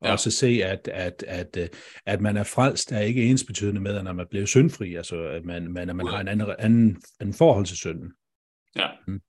Og 0.00 0.06
ja. 0.06 0.12
også 0.12 0.30
se, 0.30 0.60
at, 0.64 0.88
at, 0.88 1.24
at, 1.26 1.56
øh, 1.56 1.68
at 2.06 2.20
man 2.20 2.36
er 2.36 2.42
frelst, 2.44 2.92
er 2.92 3.00
ikke 3.00 3.26
ensbetydende 3.26 3.80
med, 3.80 3.96
at 3.96 4.16
man 4.16 4.26
bliver 4.30 4.46
syndfri, 4.46 4.94
altså 4.94 5.22
at 5.22 5.44
man, 5.44 5.72
man, 5.72 5.90
at 5.90 5.96
man 5.96 6.06
har 6.06 6.20
en 6.20 6.28
anden, 6.28 6.54
anden, 6.58 7.02
anden 7.20 7.34
forhold 7.34 7.66
til 7.66 7.76
synden. 7.76 8.12
Ja. 8.76 8.88
Mm. 9.06 9.20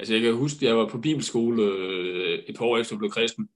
Altså 0.00 0.14
jeg 0.14 0.22
kan 0.22 0.34
huske, 0.34 0.56
at 0.56 0.62
jeg 0.62 0.76
var 0.76 0.86
på 0.88 0.98
bibelskole 0.98 1.62
øh, 1.62 2.38
et 2.48 2.56
par 2.56 2.64
år 2.64 2.78
efter 2.78 2.94
jeg 2.94 2.98
blev 2.98 3.10
kristen, 3.10 3.48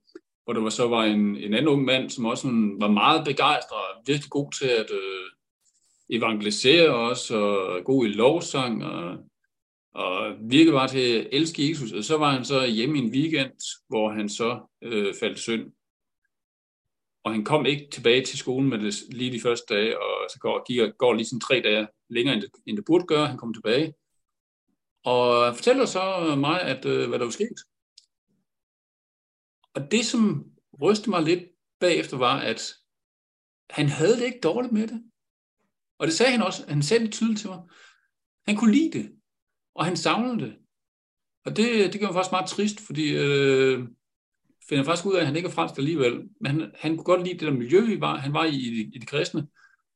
hvor 0.43 0.53
der 0.53 0.61
var, 0.61 0.69
så 0.69 0.87
var 0.87 1.03
en, 1.03 1.35
en 1.35 1.53
anden 1.53 1.67
ung 1.67 1.85
mand, 1.85 2.09
som 2.09 2.25
også 2.25 2.41
sådan, 2.41 2.75
var 2.79 2.87
meget 2.87 3.25
begejstret 3.25 3.77
og 3.77 4.03
virkelig 4.07 4.29
god 4.29 4.51
til 4.51 4.67
at 4.67 4.91
øh, 4.91 5.29
evangelisere 6.09 6.89
os, 6.89 7.31
og 7.31 7.83
god 7.85 8.05
i 8.05 8.09
lovsang, 8.09 8.85
og, 8.85 9.17
og 9.93 10.35
virkelig 10.41 10.73
var 10.73 10.87
til 10.87 10.99
at 10.99 11.27
elske 11.31 11.69
Jesus. 11.69 11.91
Og 11.91 12.03
så 12.03 12.17
var 12.17 12.31
han 12.31 12.45
så 12.45 12.65
hjemme 12.65 12.97
i 12.97 13.01
en 13.01 13.11
weekend, 13.11 13.51
hvor 13.89 14.11
han 14.11 14.29
så 14.29 14.59
øh, 14.81 15.13
faldt 15.19 15.39
synd 15.39 15.71
og 17.25 17.31
han 17.31 17.43
kom 17.43 17.65
ikke 17.65 17.87
tilbage 17.91 18.25
til 18.25 18.37
skolen 18.37 18.69
med 18.69 18.79
det 18.79 18.93
lige 19.09 19.31
de 19.31 19.41
første 19.41 19.73
dage, 19.73 20.01
og 20.01 20.27
så 20.29 20.39
går, 20.39 20.63
gik, 20.67 20.97
går 20.97 21.13
lige 21.13 21.25
sådan 21.25 21.39
tre 21.39 21.61
dage 21.61 21.87
længere, 22.09 22.35
end 22.35 22.41
det, 22.41 22.51
end 22.65 22.77
det 22.77 22.85
burde 22.85 23.05
gøre. 23.05 23.27
Han 23.27 23.37
kom 23.37 23.53
tilbage, 23.53 23.93
og 25.05 25.55
fortæller 25.55 25.85
så 25.85 26.35
mig, 26.37 26.61
at, 26.61 26.85
øh, 26.85 27.09
hvad 27.09 27.19
der 27.19 27.25
var 27.25 27.31
sket. 27.31 27.59
Og 29.73 29.91
det, 29.91 30.05
som 30.05 30.45
rystede 30.81 31.09
mig 31.09 31.23
lidt 31.23 31.43
bagefter, 31.79 32.17
var, 32.17 32.39
at 32.39 32.73
han 33.69 33.87
havde 33.87 34.17
det 34.17 34.25
ikke 34.25 34.39
dårligt 34.39 34.73
med 34.73 34.87
det. 34.87 35.03
Og 35.99 36.07
det 36.07 36.15
sagde 36.15 36.31
han 36.31 36.41
også, 36.41 36.65
han 36.67 36.83
sagde 36.83 37.03
det 37.03 37.13
tydeligt 37.13 37.39
til 37.39 37.49
mig. 37.49 37.59
Han 38.47 38.55
kunne 38.55 38.71
lide 38.71 38.99
det, 38.99 39.11
og 39.75 39.85
han 39.85 39.97
savnede 39.97 40.45
det. 40.45 40.55
Og 41.45 41.57
det, 41.57 41.93
det 41.93 41.99
gjorde 41.99 42.05
mig 42.05 42.13
faktisk 42.13 42.31
meget 42.31 42.49
trist, 42.49 42.79
fordi 42.79 43.15
øh, 43.15 43.87
finder 44.69 44.83
faktisk 44.83 45.05
ud 45.05 45.13
af, 45.13 45.19
at 45.19 45.25
han 45.25 45.35
ikke 45.35 45.47
er 45.47 45.53
fransk 45.53 45.77
alligevel, 45.77 46.29
men 46.41 46.51
han, 46.51 46.71
han 46.75 46.95
kunne 46.95 47.03
godt 47.03 47.23
lide 47.23 47.39
det 47.39 47.47
der 47.47 47.53
miljø, 47.53 47.81
vi 47.85 48.01
var. 48.01 48.15
Han 48.15 48.33
var 48.33 48.45
i, 48.45 48.55
i, 48.55 48.91
i 48.93 48.99
det 48.99 49.07
kristne, 49.07 49.47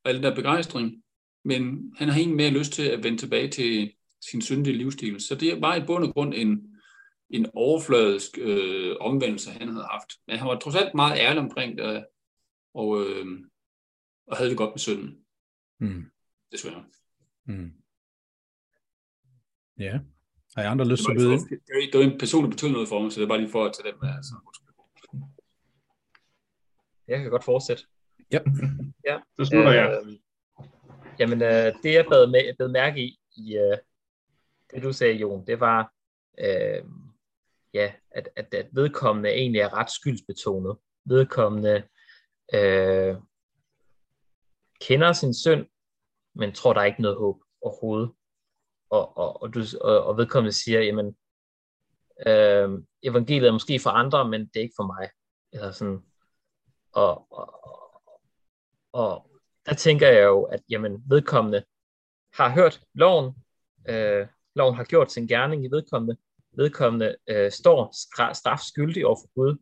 og 0.04 0.14
den 0.14 0.22
der 0.22 0.34
begejstring, 0.34 1.02
men 1.44 1.92
han 1.96 2.08
har 2.08 2.16
egentlig 2.16 2.36
mere 2.36 2.50
lyst 2.50 2.72
til 2.72 2.82
at 2.82 3.02
vende 3.02 3.18
tilbage 3.18 3.50
til 3.50 3.92
sin 4.20 4.42
syndige 4.42 4.76
livsstil. 4.76 5.20
Så 5.20 5.34
det 5.34 5.60
var 5.60 5.76
i 5.76 5.86
bund 5.86 6.04
og 6.04 6.12
grund 6.14 6.34
en, 6.34 6.76
en 7.30 7.46
overfladisk 7.54 8.38
øh, 8.38 8.96
omvendelse, 9.00 9.50
han 9.50 9.68
havde 9.68 9.86
haft. 9.90 10.12
Men 10.26 10.38
han 10.38 10.48
var 10.48 10.58
trods 10.58 10.76
alt 10.76 10.94
meget 10.94 11.18
ærlig 11.18 11.42
omkring 11.42 11.78
det, 11.78 12.06
og, 12.74 13.00
øh, 13.00 13.26
og 14.26 14.36
havde 14.36 14.50
det 14.50 14.58
godt 14.58 14.70
med 14.70 14.78
synden. 14.78 15.18
Mm. 15.80 16.04
Desværre. 16.52 16.84
Mm. 17.44 17.72
Ja. 19.78 19.98
Har 20.56 20.62
I 20.62 20.66
andre 20.66 20.88
lyst 20.88 21.02
til 21.02 21.10
at 21.10 21.16
byde 21.16 21.32
ind? 21.32 21.90
Det 21.92 21.98
var 21.98 22.04
en 22.04 22.18
person, 22.18 22.44
der 22.44 22.50
betød 22.50 22.70
noget 22.70 22.88
for 22.88 23.02
mig, 23.02 23.12
så 23.12 23.20
det 23.20 23.24
er 23.24 23.28
bare 23.28 23.40
lige 23.40 23.50
for 23.50 23.64
at 23.64 23.72
tage 23.72 23.92
den 23.92 23.98
med. 24.02 24.10
Altså. 24.16 24.34
Jeg 27.08 27.18
kan 27.20 27.30
godt 27.30 27.44
fortsætte. 27.44 27.82
Ja. 28.32 28.40
ja. 29.08 29.18
Så 29.36 29.44
slutter 29.44 29.72
jeg. 29.72 30.02
Øh, 30.04 30.18
jamen, 31.18 31.42
øh, 31.42 31.72
det 31.82 31.94
jeg 31.94 32.04
blev, 32.08 32.28
med, 32.28 32.56
blev 32.56 32.70
mærke 32.70 33.00
i, 33.00 33.18
i 33.36 33.56
øh, 33.56 33.78
det 34.74 34.82
du 34.82 34.92
sagde, 34.92 35.14
Jon, 35.14 35.46
det 35.46 35.60
var, 35.60 35.92
øh, 36.38 36.84
ja, 37.74 37.92
at, 38.10 38.28
at, 38.36 38.54
at 38.54 38.68
vedkommende 38.72 39.30
egentlig 39.30 39.60
er 39.60 39.74
ret 39.74 39.90
skyldsbetonet. 39.90 40.76
Vedkommende 41.04 41.88
øh, 42.54 43.16
kender 44.80 45.12
sin 45.12 45.34
søn, 45.34 45.66
men 46.34 46.52
tror, 46.52 46.72
der 46.72 46.80
er 46.80 46.84
ikke 46.84 47.02
noget 47.02 47.18
håb 47.18 47.42
overhovedet 47.62 48.12
og, 48.90 49.16
og, 49.16 49.42
og, 49.42 49.54
du, 49.54 49.60
og, 49.80 50.04
og 50.04 50.16
vedkommende 50.16 50.52
siger, 50.52 50.80
jamen, 50.80 51.16
øh, 52.26 52.82
evangeliet 53.02 53.48
er 53.48 53.52
måske 53.52 53.80
for 53.80 53.90
andre, 53.90 54.28
men 54.28 54.40
det 54.40 54.56
er 54.56 54.60
ikke 54.60 54.74
for 54.76 54.86
mig. 54.86 55.10
Eller 55.52 55.70
sådan. 55.70 56.02
Og, 56.92 57.32
og, 57.32 57.62
og 58.92 59.30
der 59.66 59.74
tænker 59.74 60.08
jeg 60.08 60.24
jo, 60.24 60.42
at 60.42 60.60
jamen, 60.70 61.04
vedkommende 61.08 61.64
har 62.34 62.50
hørt 62.50 62.80
loven, 62.94 63.34
øh, 63.88 64.26
loven 64.60 64.74
har 64.74 64.84
gjort 64.84 65.12
sin 65.12 65.26
gerning 65.26 65.64
i 65.64 65.68
vedkommende, 65.68 66.16
vedkommende 66.52 67.16
øh, 67.28 67.50
står 67.50 67.80
strafskyldig 68.34 69.06
over 69.06 69.16
for 69.16 69.30
Gud. 69.34 69.56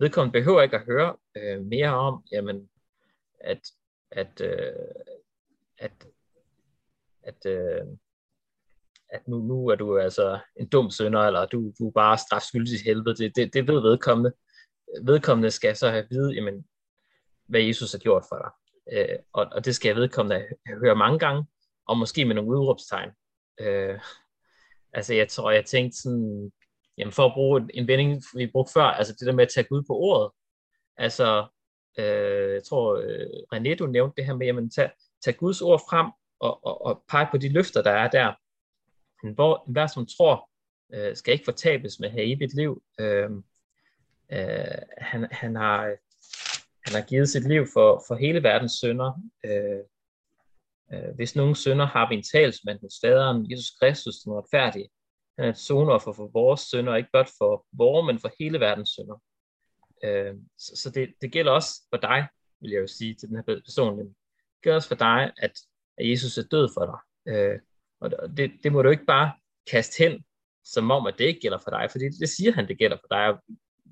Vedkommende 0.00 0.38
behøver 0.38 0.62
ikke 0.62 0.76
at 0.76 0.84
høre 0.84 1.16
øh, 1.36 1.60
mere 1.60 1.94
om, 1.94 2.24
jamen, 2.32 2.68
at, 3.40 3.60
at, 4.10 4.40
øh, 4.40 4.72
at, 5.78 6.06
at 7.22 7.46
øh, 7.46 7.86
at 9.14 9.28
nu, 9.28 9.38
nu 9.38 9.68
er 9.68 9.74
du 9.74 9.98
altså 9.98 10.38
en 10.56 10.68
dum 10.68 10.90
sønder, 10.90 11.20
eller 11.20 11.46
du, 11.46 11.72
du 11.78 11.88
er 11.88 11.92
bare 11.92 12.18
strafskyldig 12.18 12.68
til 12.68 12.84
helvede. 12.84 13.14
Det, 13.16 13.36
det, 13.36 13.54
det 13.54 13.68
ved 13.68 13.80
vedkommende. 13.80 14.32
Vedkommende 15.02 15.50
skal 15.50 15.76
så 15.76 15.90
have 15.90 16.06
vide, 16.10 16.32
jamen, 16.32 16.66
hvad 17.48 17.60
Jesus 17.60 17.92
har 17.92 17.98
gjort 17.98 18.24
for 18.28 18.36
dig. 18.36 18.50
Øh, 18.92 19.18
og, 19.32 19.46
og 19.52 19.64
det 19.64 19.74
skal 19.74 19.88
jeg 19.88 19.96
vedkommende 19.96 20.46
høre 20.82 20.96
mange 20.96 21.18
gange, 21.18 21.46
og 21.88 21.98
måske 21.98 22.24
med 22.24 22.34
nogle 22.34 22.50
udråbstegn. 22.50 23.10
Øh, 23.60 23.98
Altså, 24.94 25.14
jeg 25.14 25.28
tror, 25.28 25.50
jeg 25.50 25.64
tænkte 25.64 25.98
sådan, 25.98 26.52
jamen 26.98 27.12
for 27.12 27.26
at 27.26 27.32
bruge 27.34 27.68
en 27.74 27.88
vending, 27.88 28.22
vi 28.36 28.46
brugte 28.46 28.72
før, 28.72 28.82
altså 28.82 29.12
det 29.12 29.26
der 29.26 29.32
med 29.32 29.44
at 29.44 29.50
tage 29.54 29.66
Gud 29.70 29.82
på 29.82 29.92
ordet. 29.92 30.30
Altså, 30.96 31.46
øh, 31.98 32.54
jeg 32.54 32.64
tror, 32.64 32.96
øh, 32.96 33.26
René, 33.54 33.74
du 33.74 33.86
nævnte 33.86 34.16
det 34.16 34.26
her 34.26 34.34
med, 34.34 34.46
jamen 34.46 34.70
tag, 34.70 34.90
tag 35.24 35.36
Guds 35.36 35.62
ord 35.62 35.80
frem 35.90 36.10
og, 36.40 36.66
og, 36.66 36.84
og 36.86 37.04
pege 37.08 37.28
på 37.30 37.38
de 37.38 37.52
løfter, 37.52 37.82
der 37.82 37.90
er 37.90 38.08
der. 38.08 38.32
Hvor 39.34 39.64
hver 39.72 39.86
som 39.86 40.06
tror, 40.06 40.50
øh, 40.94 41.16
skal 41.16 41.32
ikke 41.32 41.44
fortabes 41.44 42.00
med 42.00 42.10
have 42.10 42.24
evigt 42.24 42.54
liv. 42.54 42.82
Øh, 43.00 43.30
øh, 44.32 44.82
han, 44.98 45.28
han, 45.30 45.56
har, 45.56 45.80
han 46.86 47.00
har 47.00 47.06
givet 47.08 47.28
sit 47.28 47.48
liv 47.48 47.66
for, 47.72 48.04
for 48.08 48.14
hele 48.14 48.42
verdens 48.42 48.72
sønder. 48.72 49.12
Øh, 49.44 49.80
Øh, 50.92 51.14
hvis 51.14 51.36
nogen 51.36 51.54
sønder 51.54 51.86
har 51.86 52.08
vi 52.08 52.14
en 52.14 52.22
talsmand 52.22 52.80
hos 52.80 52.94
faderen, 53.04 53.50
Jesus 53.50 53.70
Kristus, 53.80 54.14
den 54.14 54.32
retfærdige. 54.32 54.88
Han 55.38 55.46
er 55.46 55.50
et 55.50 55.58
sonoffer 55.58 56.12
for 56.12 56.30
vores 56.32 56.60
sønder, 56.60 56.96
ikke 56.96 57.08
blot 57.12 57.30
for 57.38 57.66
vores, 57.72 58.06
men 58.06 58.18
for 58.18 58.30
hele 58.38 58.60
verdens 58.60 58.90
sønder. 58.90 59.22
Øh, 60.04 60.34
så 60.58 60.90
det, 60.94 61.14
det 61.20 61.32
gælder 61.32 61.52
også 61.52 61.70
for 61.90 61.96
dig, 61.96 62.28
vil 62.60 62.70
jeg 62.70 62.80
jo 62.80 62.86
sige 62.86 63.14
til 63.14 63.28
den 63.28 63.36
her 63.36 63.60
person. 63.66 63.98
Det 63.98 64.14
gælder 64.62 64.76
også 64.76 64.88
for 64.88 64.94
dig, 64.94 65.32
at, 65.36 65.52
at 65.98 66.10
Jesus 66.10 66.38
er 66.38 66.42
død 66.50 66.68
for 66.74 66.84
dig. 66.86 67.32
Øh, 67.34 67.58
og 68.00 68.36
det, 68.36 68.52
det 68.62 68.72
må 68.72 68.82
du 68.82 68.90
ikke 68.90 69.04
bare 69.06 69.32
kaste 69.70 70.04
hen, 70.04 70.24
som 70.64 70.90
om 70.90 71.06
at 71.06 71.14
det 71.18 71.24
ikke 71.24 71.40
gælder 71.40 71.58
for 71.58 71.70
dig, 71.70 71.88
for 71.90 71.98
det, 71.98 72.12
det 72.20 72.28
siger 72.28 72.52
han, 72.52 72.68
det 72.68 72.78
gælder 72.78 72.96
for 72.96 73.08
dig. 73.10 73.38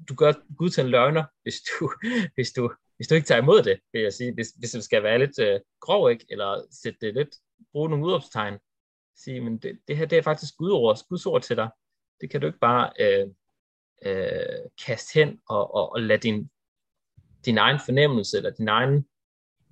Du 0.08 0.14
gør 0.14 0.32
Gud 0.56 0.70
til 0.70 0.84
en 0.84 0.90
løgner, 0.90 1.25
hvis 1.42 1.54
du, 1.54 1.92
hvis 2.34 2.52
du, 2.52 2.72
hvis 3.02 3.09
du 3.09 3.14
ikke 3.14 3.26
tager 3.26 3.42
imod 3.42 3.62
det, 3.62 3.80
vil 3.92 4.02
jeg 4.02 4.12
sige. 4.12 4.35
Hvis, 4.35 4.49
hvis 4.59 4.71
det 4.71 4.85
skal 4.85 5.02
være 5.02 5.18
lidt 5.18 5.38
øh, 5.38 5.61
grov, 5.80 6.11
ikke? 6.11 6.26
eller 6.30 6.66
sætte 6.71 6.99
det 7.00 7.14
lidt, 7.14 7.37
bruge 7.73 7.90
nogle 7.90 8.04
udopstegn, 8.04 8.59
sige, 9.16 9.40
men 9.40 9.59
det, 9.59 9.78
det 9.88 9.97
her 9.97 10.06
det 10.06 10.18
er 10.18 10.23
faktisk 10.23 10.56
Guds 10.56 11.02
gudsord 11.02 11.42
til 11.42 11.56
dig. 11.56 11.71
Det 12.21 12.30
kan 12.30 12.40
du 12.40 12.47
ikke 12.47 12.59
bare 12.59 12.92
øh, 13.00 13.26
øh, 14.06 14.71
kaste 14.87 15.14
hen 15.14 15.40
og, 15.49 15.75
og, 15.75 15.92
og 15.92 16.00
lade 16.00 16.18
din, 16.18 16.50
din 17.44 17.59
egen 17.59 17.80
fornemmelse 17.85 18.37
eller 18.37 18.50
din 18.50 18.68
egen 18.68 19.09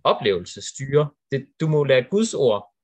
oplevelse 0.05 0.63
styre. 0.63 1.11
Det, 1.31 1.49
du 1.61 1.69
må 1.69 1.85
lade 1.85 2.07
Guds 2.11 2.35
ord 2.35 2.75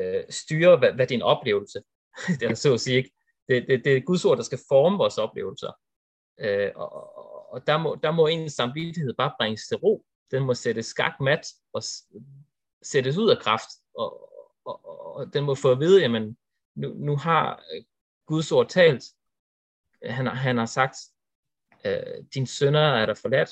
øh, 0.00 0.24
styre, 0.30 0.76
hvad, 0.76 0.92
hvad 0.92 1.06
din 1.06 1.22
oplevelse, 1.22 1.82
det 2.40 2.42
er 2.42 2.54
så 2.54 2.74
at 2.74 2.80
sige 2.80 2.96
ikke. 2.96 3.10
Det, 3.48 3.68
det, 3.68 3.84
det 3.84 3.96
er 3.96 4.00
Guds 4.00 4.24
ord, 4.24 4.36
der 4.36 4.42
skal 4.42 4.60
forme 4.68 4.98
vores 4.98 5.18
oplevelser. 5.18 5.72
Øh, 6.40 6.70
og, 6.76 7.19
og 7.50 7.66
der 7.66 7.78
må, 7.78 7.98
der 8.02 8.10
må 8.10 8.26
en 8.26 8.50
samvittighed 8.50 9.14
bare 9.14 9.32
bringes 9.38 9.66
til 9.68 9.76
ro. 9.76 10.04
Den 10.30 10.42
må 10.42 10.54
sættes 10.54 10.86
skakmat 10.86 11.46
og 11.72 11.82
sættes 12.82 13.16
ud 13.16 13.30
af 13.30 13.38
kraft. 13.38 13.70
Og, 13.94 14.30
og, 14.64 14.88
og, 14.88 15.14
og 15.14 15.34
den 15.34 15.44
må 15.44 15.54
få 15.54 15.72
at 15.72 15.80
vide, 15.80 16.00
jamen, 16.00 16.36
nu, 16.74 16.88
nu 16.88 17.16
har 17.16 17.62
øh, 17.74 17.82
Guds 18.26 18.52
ord 18.52 18.68
talt, 18.68 19.04
han, 20.02 20.26
han 20.26 20.58
har 20.58 20.66
sagt, 20.66 20.96
øh, 21.84 22.24
din 22.34 22.46
sønner 22.46 22.80
er 22.80 23.06
der 23.06 23.14
forladt, 23.14 23.50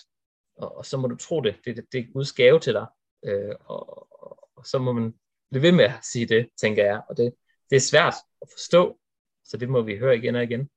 og, 0.56 0.76
og 0.76 0.86
så 0.86 0.96
må 0.96 1.08
du 1.08 1.16
tro 1.16 1.40
det. 1.40 1.56
Det, 1.64 1.76
det, 1.76 1.84
det 1.92 2.00
er 2.00 2.12
Guds 2.12 2.32
gave 2.32 2.60
til 2.60 2.72
dig. 2.74 2.86
Øh, 3.24 3.54
og, 3.64 4.12
og, 4.22 4.48
og 4.56 4.66
så 4.66 4.78
må 4.78 4.92
man 4.92 5.14
blive 5.50 5.62
ved 5.62 5.72
med 5.72 5.84
at 5.84 6.04
sige 6.12 6.26
det, 6.26 6.48
tænker 6.60 6.84
jeg. 6.84 7.02
Og 7.08 7.16
det, 7.16 7.34
det 7.70 7.76
er 7.76 7.80
svært 7.80 8.14
at 8.42 8.48
forstå, 8.52 8.98
så 9.44 9.56
det 9.56 9.68
må 9.68 9.82
vi 9.82 9.98
høre 9.98 10.16
igen 10.16 10.34
og 10.34 10.42
igen. 10.42 10.70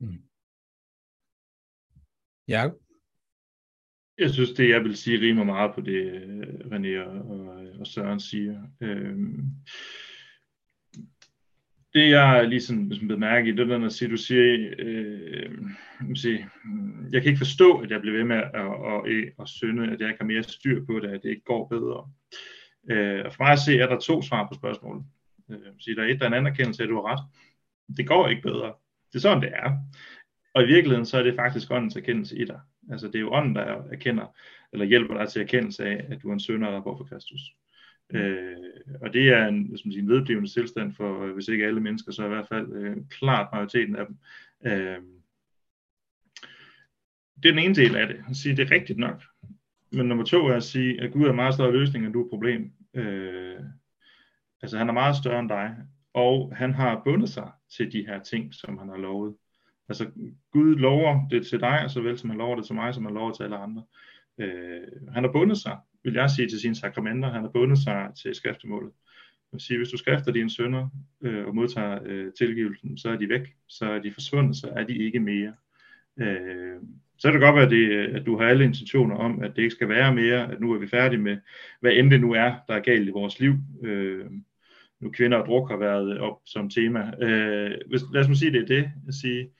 Mm. 0.00 0.22
Ja. 2.48 2.70
Jeg 4.18 4.30
synes, 4.30 4.50
det 4.50 4.68
jeg 4.68 4.84
vil 4.84 4.96
sige 4.96 5.20
rimer 5.20 5.44
meget 5.44 5.74
på 5.74 5.80
det, 5.80 6.12
øh, 6.12 6.42
René 6.42 6.98
og, 6.98 7.40
og, 7.80 7.86
Søren 7.86 8.20
siger. 8.20 8.62
Øhm, 8.80 9.44
det 11.94 12.10
jeg 12.10 12.48
lige 12.48 12.60
sådan, 12.60 12.88
ligesom 12.88 13.08
bemærke 13.08 13.48
i, 13.48 13.52
det 13.52 13.68
der, 13.68 13.78
når 13.78 13.88
siger, 13.88 14.10
du 14.10 14.16
siger, 14.16 14.74
øh, 14.78 15.50
sige, 16.14 16.48
jeg 17.12 17.22
kan 17.22 17.28
ikke 17.30 17.38
forstå, 17.38 17.78
at 17.78 17.90
jeg 17.90 18.00
bliver 18.00 18.16
ved 18.16 18.24
med 18.24 18.36
at, 18.36 18.50
at, 18.54 19.12
at, 19.12 19.32
at 19.40 19.48
synde, 19.48 19.92
at 19.92 20.00
jeg 20.00 20.08
ikke 20.08 20.20
har 20.20 20.26
mere 20.26 20.42
styr 20.42 20.84
på 20.86 21.00
det, 21.00 21.08
at 21.08 21.22
det 21.22 21.28
ikke 21.30 21.44
går 21.44 21.68
bedre. 21.68 22.10
Øh, 22.90 23.32
for 23.32 23.42
mig 23.42 23.52
at 23.52 23.58
se, 23.58 23.78
er 23.78 23.86
der 23.86 23.98
to 23.98 24.22
svar 24.22 24.48
på 24.48 24.54
spørgsmålet. 24.54 25.04
Øh, 25.50 25.72
sige, 25.78 25.96
der 25.96 26.02
er 26.02 26.06
et, 26.06 26.20
der 26.20 26.24
er 26.24 26.28
en 26.28 26.34
anerkendelse 26.34 26.82
af, 26.82 26.86
at 26.86 26.90
du 26.90 26.94
har 26.94 27.12
ret. 27.12 27.24
Det 27.96 28.06
går 28.06 28.28
ikke 28.28 28.42
bedre. 28.42 28.74
Det 29.14 29.18
er 29.18 29.22
sådan, 29.22 29.42
det 29.42 29.52
er. 29.52 29.78
Og 30.54 30.62
i 30.62 30.66
virkeligheden, 30.66 31.06
så 31.06 31.18
er 31.18 31.22
det 31.22 31.34
faktisk 31.34 31.70
åndens 31.70 31.96
erkendelse 31.96 32.38
i 32.38 32.44
dig. 32.44 32.60
Altså, 32.90 33.06
det 33.06 33.14
er 33.14 33.20
jo 33.20 33.32
ånden, 33.32 33.54
der 33.54 33.82
erkender, 33.92 34.36
eller 34.72 34.86
hjælper 34.86 35.18
dig 35.18 35.28
til 35.28 35.42
erkendelse 35.42 35.84
af, 35.84 36.06
at 36.08 36.22
du 36.22 36.28
er 36.28 36.32
en 36.32 36.40
sønder, 36.40 36.70
der 36.70 36.80
går 36.80 36.96
for 36.96 37.04
Kristus. 37.04 37.40
Øh, 38.12 38.56
og 39.00 39.12
det 39.12 39.28
er 39.28 39.46
en, 39.46 39.68
man 39.68 39.78
siger, 39.78 40.02
en 40.02 40.08
vedblivende 40.08 40.50
tilstand 40.50 40.94
for, 40.94 41.32
hvis 41.32 41.48
ikke 41.48 41.66
alle 41.66 41.80
mennesker, 41.80 42.12
så 42.12 42.24
i 42.24 42.28
hvert 42.28 42.48
fald 42.48 42.72
øh, 42.72 42.96
klart 43.10 43.48
majoriteten 43.52 43.96
af 43.96 44.06
dem. 44.06 44.16
Øh, 44.66 44.98
det 47.42 47.48
er 47.48 47.52
den 47.52 47.58
ene 47.58 47.74
del 47.74 47.96
af 47.96 48.06
det, 48.06 48.24
at 48.30 48.36
sige, 48.36 48.56
det 48.56 48.70
er 48.70 48.74
rigtigt 48.74 48.98
nok. 48.98 49.22
Men 49.92 50.06
nummer 50.06 50.24
to 50.24 50.46
er 50.46 50.56
at 50.56 50.62
sige, 50.62 51.00
at 51.00 51.12
Gud 51.12 51.26
er 51.26 51.32
meget 51.32 51.54
større 51.54 51.72
løsning, 51.72 52.04
end 52.04 52.12
du 52.12 52.24
er 52.24 52.28
problem. 52.28 52.72
Øh, 52.94 53.60
altså 54.62 54.78
han 54.78 54.88
er 54.88 54.92
meget 54.92 55.16
større 55.16 55.40
end 55.40 55.48
dig, 55.48 55.76
og 56.14 56.52
han 56.56 56.74
har 56.74 57.02
bundet 57.04 57.28
sig 57.28 57.50
til 57.76 57.92
de 57.92 58.06
her 58.06 58.22
ting, 58.22 58.54
som 58.54 58.78
han 58.78 58.88
har 58.88 58.96
lovet. 58.96 59.34
Altså 59.88 60.10
Gud 60.52 60.76
lover 60.76 61.28
det 61.28 61.46
til 61.46 61.60
dig, 61.60 61.84
så 61.88 62.00
vel 62.00 62.18
som 62.18 62.30
han 62.30 62.38
lover 62.38 62.56
det 62.56 62.66
til 62.66 62.74
mig, 62.74 62.94
som 62.94 63.04
han 63.04 63.14
lover 63.14 63.32
til 63.32 63.42
alle 63.42 63.56
andre. 63.56 63.82
Øh, 64.38 65.12
han 65.12 65.24
har 65.24 65.32
bundet 65.32 65.58
sig 65.58 65.78
vil 66.04 66.14
jeg 66.14 66.30
sige 66.30 66.48
til 66.48 66.60
sine 66.60 66.74
sakramenter, 66.74 67.30
han 67.30 67.42
har 67.42 67.48
bundet 67.48 67.78
sig 67.78 68.10
til 68.22 68.34
skriftemålet. 68.34 68.92
Man 69.52 69.56
vil 69.56 69.60
sige, 69.60 69.78
hvis 69.78 69.88
du 69.88 69.96
skrifter 69.96 70.32
dine 70.32 70.50
sønner 70.50 70.88
øh, 71.22 71.46
og 71.46 71.54
modtager 71.54 71.98
øh, 72.04 72.32
tilgivelsen, 72.32 72.98
så 72.98 73.08
er 73.10 73.16
de 73.16 73.28
væk, 73.28 73.54
så 73.68 73.90
er 73.90 73.98
de 73.98 74.12
forsvundet, 74.12 74.56
så 74.56 74.68
er 74.76 74.84
de 74.84 74.98
ikke 74.98 75.20
mere. 75.20 75.52
Øh, 76.20 76.76
så 77.18 77.28
kan 77.28 77.40
det 77.40 77.46
godt 77.46 77.54
være, 77.54 77.64
at, 77.64 77.70
det, 77.70 78.16
at 78.16 78.26
du 78.26 78.38
har 78.38 78.46
alle 78.46 78.64
intentioner 78.64 79.16
om, 79.16 79.42
at 79.42 79.56
det 79.56 79.62
ikke 79.62 79.74
skal 79.74 79.88
være 79.88 80.14
mere, 80.14 80.52
at 80.52 80.60
nu 80.60 80.72
er 80.72 80.78
vi 80.78 80.86
færdige 80.86 81.20
med, 81.20 81.38
hvad 81.80 81.92
end 81.92 82.10
det 82.10 82.20
nu 82.20 82.32
er, 82.32 82.54
der 82.68 82.74
er 82.74 82.80
galt 82.80 83.08
i 83.08 83.12
vores 83.12 83.40
liv. 83.40 83.54
Øh, 83.82 84.26
nu 85.00 85.10
kvinder 85.10 85.38
og 85.38 85.46
druk 85.46 85.70
har 85.70 85.76
været 85.76 86.18
op 86.18 86.40
som 86.44 86.70
tema. 86.70 87.12
Øh, 87.22 87.78
hvis, 87.88 88.02
lad 88.12 88.22
os 88.22 88.28
nu 88.28 88.34
sige, 88.34 88.52
det 88.52 88.62
er 88.62 88.66
det. 88.66 88.90
At 89.08 89.14
sige, 89.14 89.50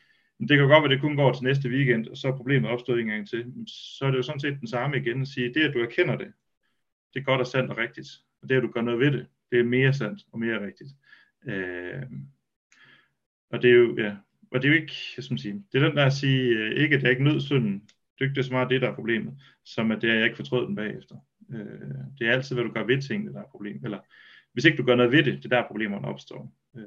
det 0.41 0.49
kan 0.49 0.59
godt 0.59 0.71
være, 0.71 0.85
at 0.85 0.91
det 0.91 1.00
kun 1.00 1.17
går 1.17 1.33
til 1.33 1.45
næste 1.45 1.69
weekend, 1.69 2.09
og 2.09 2.17
så 2.17 2.29
er 2.29 2.37
problemet 2.37 2.71
opstået 2.71 3.00
en 3.00 3.07
gang 3.07 3.29
til. 3.29 3.53
Så 3.67 4.05
er 4.05 4.11
det 4.11 4.19
jo 4.19 4.23
sådan 4.23 4.41
set 4.41 4.61
den 4.61 4.69
samme 4.69 4.97
igen 4.97 5.23
at 5.23 5.29
sige, 5.29 5.55
det 5.55 5.69
at 5.69 5.75
du 5.75 5.79
erkender 5.79 6.17
det, 6.17 6.33
det 7.14 7.21
er 7.21 7.25
godt 7.25 7.41
og 7.41 7.47
sandt 7.47 7.71
og 7.71 7.79
rigtigt. 7.79 8.09
Og 8.43 8.49
det 8.49 8.57
at 8.57 8.62
du 8.62 8.69
gør 8.69 8.81
noget 8.81 9.00
ved 9.00 9.12
det, 9.12 9.26
det 9.50 9.61
er 9.61 9.64
mere 9.64 9.93
sandt 9.93 10.21
og 10.33 10.38
mere 10.38 10.67
rigtigt. 10.67 10.91
Øh, 11.47 12.03
og 13.50 13.62
det 13.62 13.71
er 13.71 13.75
jo, 13.75 13.97
ja, 13.99 14.17
og 14.50 14.62
det 14.62 14.69
er 14.69 14.73
jo 14.73 14.81
ikke, 14.81 14.97
jeg 15.17 15.25
skal 15.25 15.38
sige, 15.38 15.64
det 15.73 15.83
er 15.83 15.88
den 15.88 15.97
der 15.97 16.07
at 16.07 16.12
sige, 16.12 16.43
øh, 16.43 16.71
ikke 16.71 16.97
at 16.97 17.03
jeg 17.03 17.11
ikke 17.11 17.25
nød 17.25 17.41
synden, 17.41 17.83
det 18.14 18.21
er 18.21 18.25
ikke 18.25 18.35
det 18.35 18.45
så 18.45 18.53
meget 18.53 18.71
det, 18.71 18.81
der 18.81 18.91
er 18.91 18.95
problemet, 18.95 19.35
som 19.64 19.91
at 19.91 20.03
det 20.03 20.11
er, 20.11 20.12
at 20.12 20.19
jeg 20.19 20.26
ikke 20.26 20.37
fortrød 20.37 20.67
den 20.67 20.76
bagefter. 20.76 21.17
Øh, 21.53 22.05
det 22.19 22.29
er 22.29 22.33
altid, 22.33 22.57
hvad 22.57 22.64
du 22.64 22.73
gør 22.73 22.85
ved 22.85 23.03
tingene, 23.03 23.33
der 23.33 23.41
er 23.41 23.50
problemet. 23.50 23.85
Eller 23.85 23.99
hvis 24.54 24.64
ikke 24.64 24.78
du 24.78 24.82
gør 24.82 24.94
noget 24.94 25.12
ved 25.12 25.23
det, 25.23 25.42
det 25.42 25.52
er 25.52 25.61
der 25.61 25.68
problemerne 25.68 26.08
opstår. 26.08 26.52
Øh, 26.76 26.84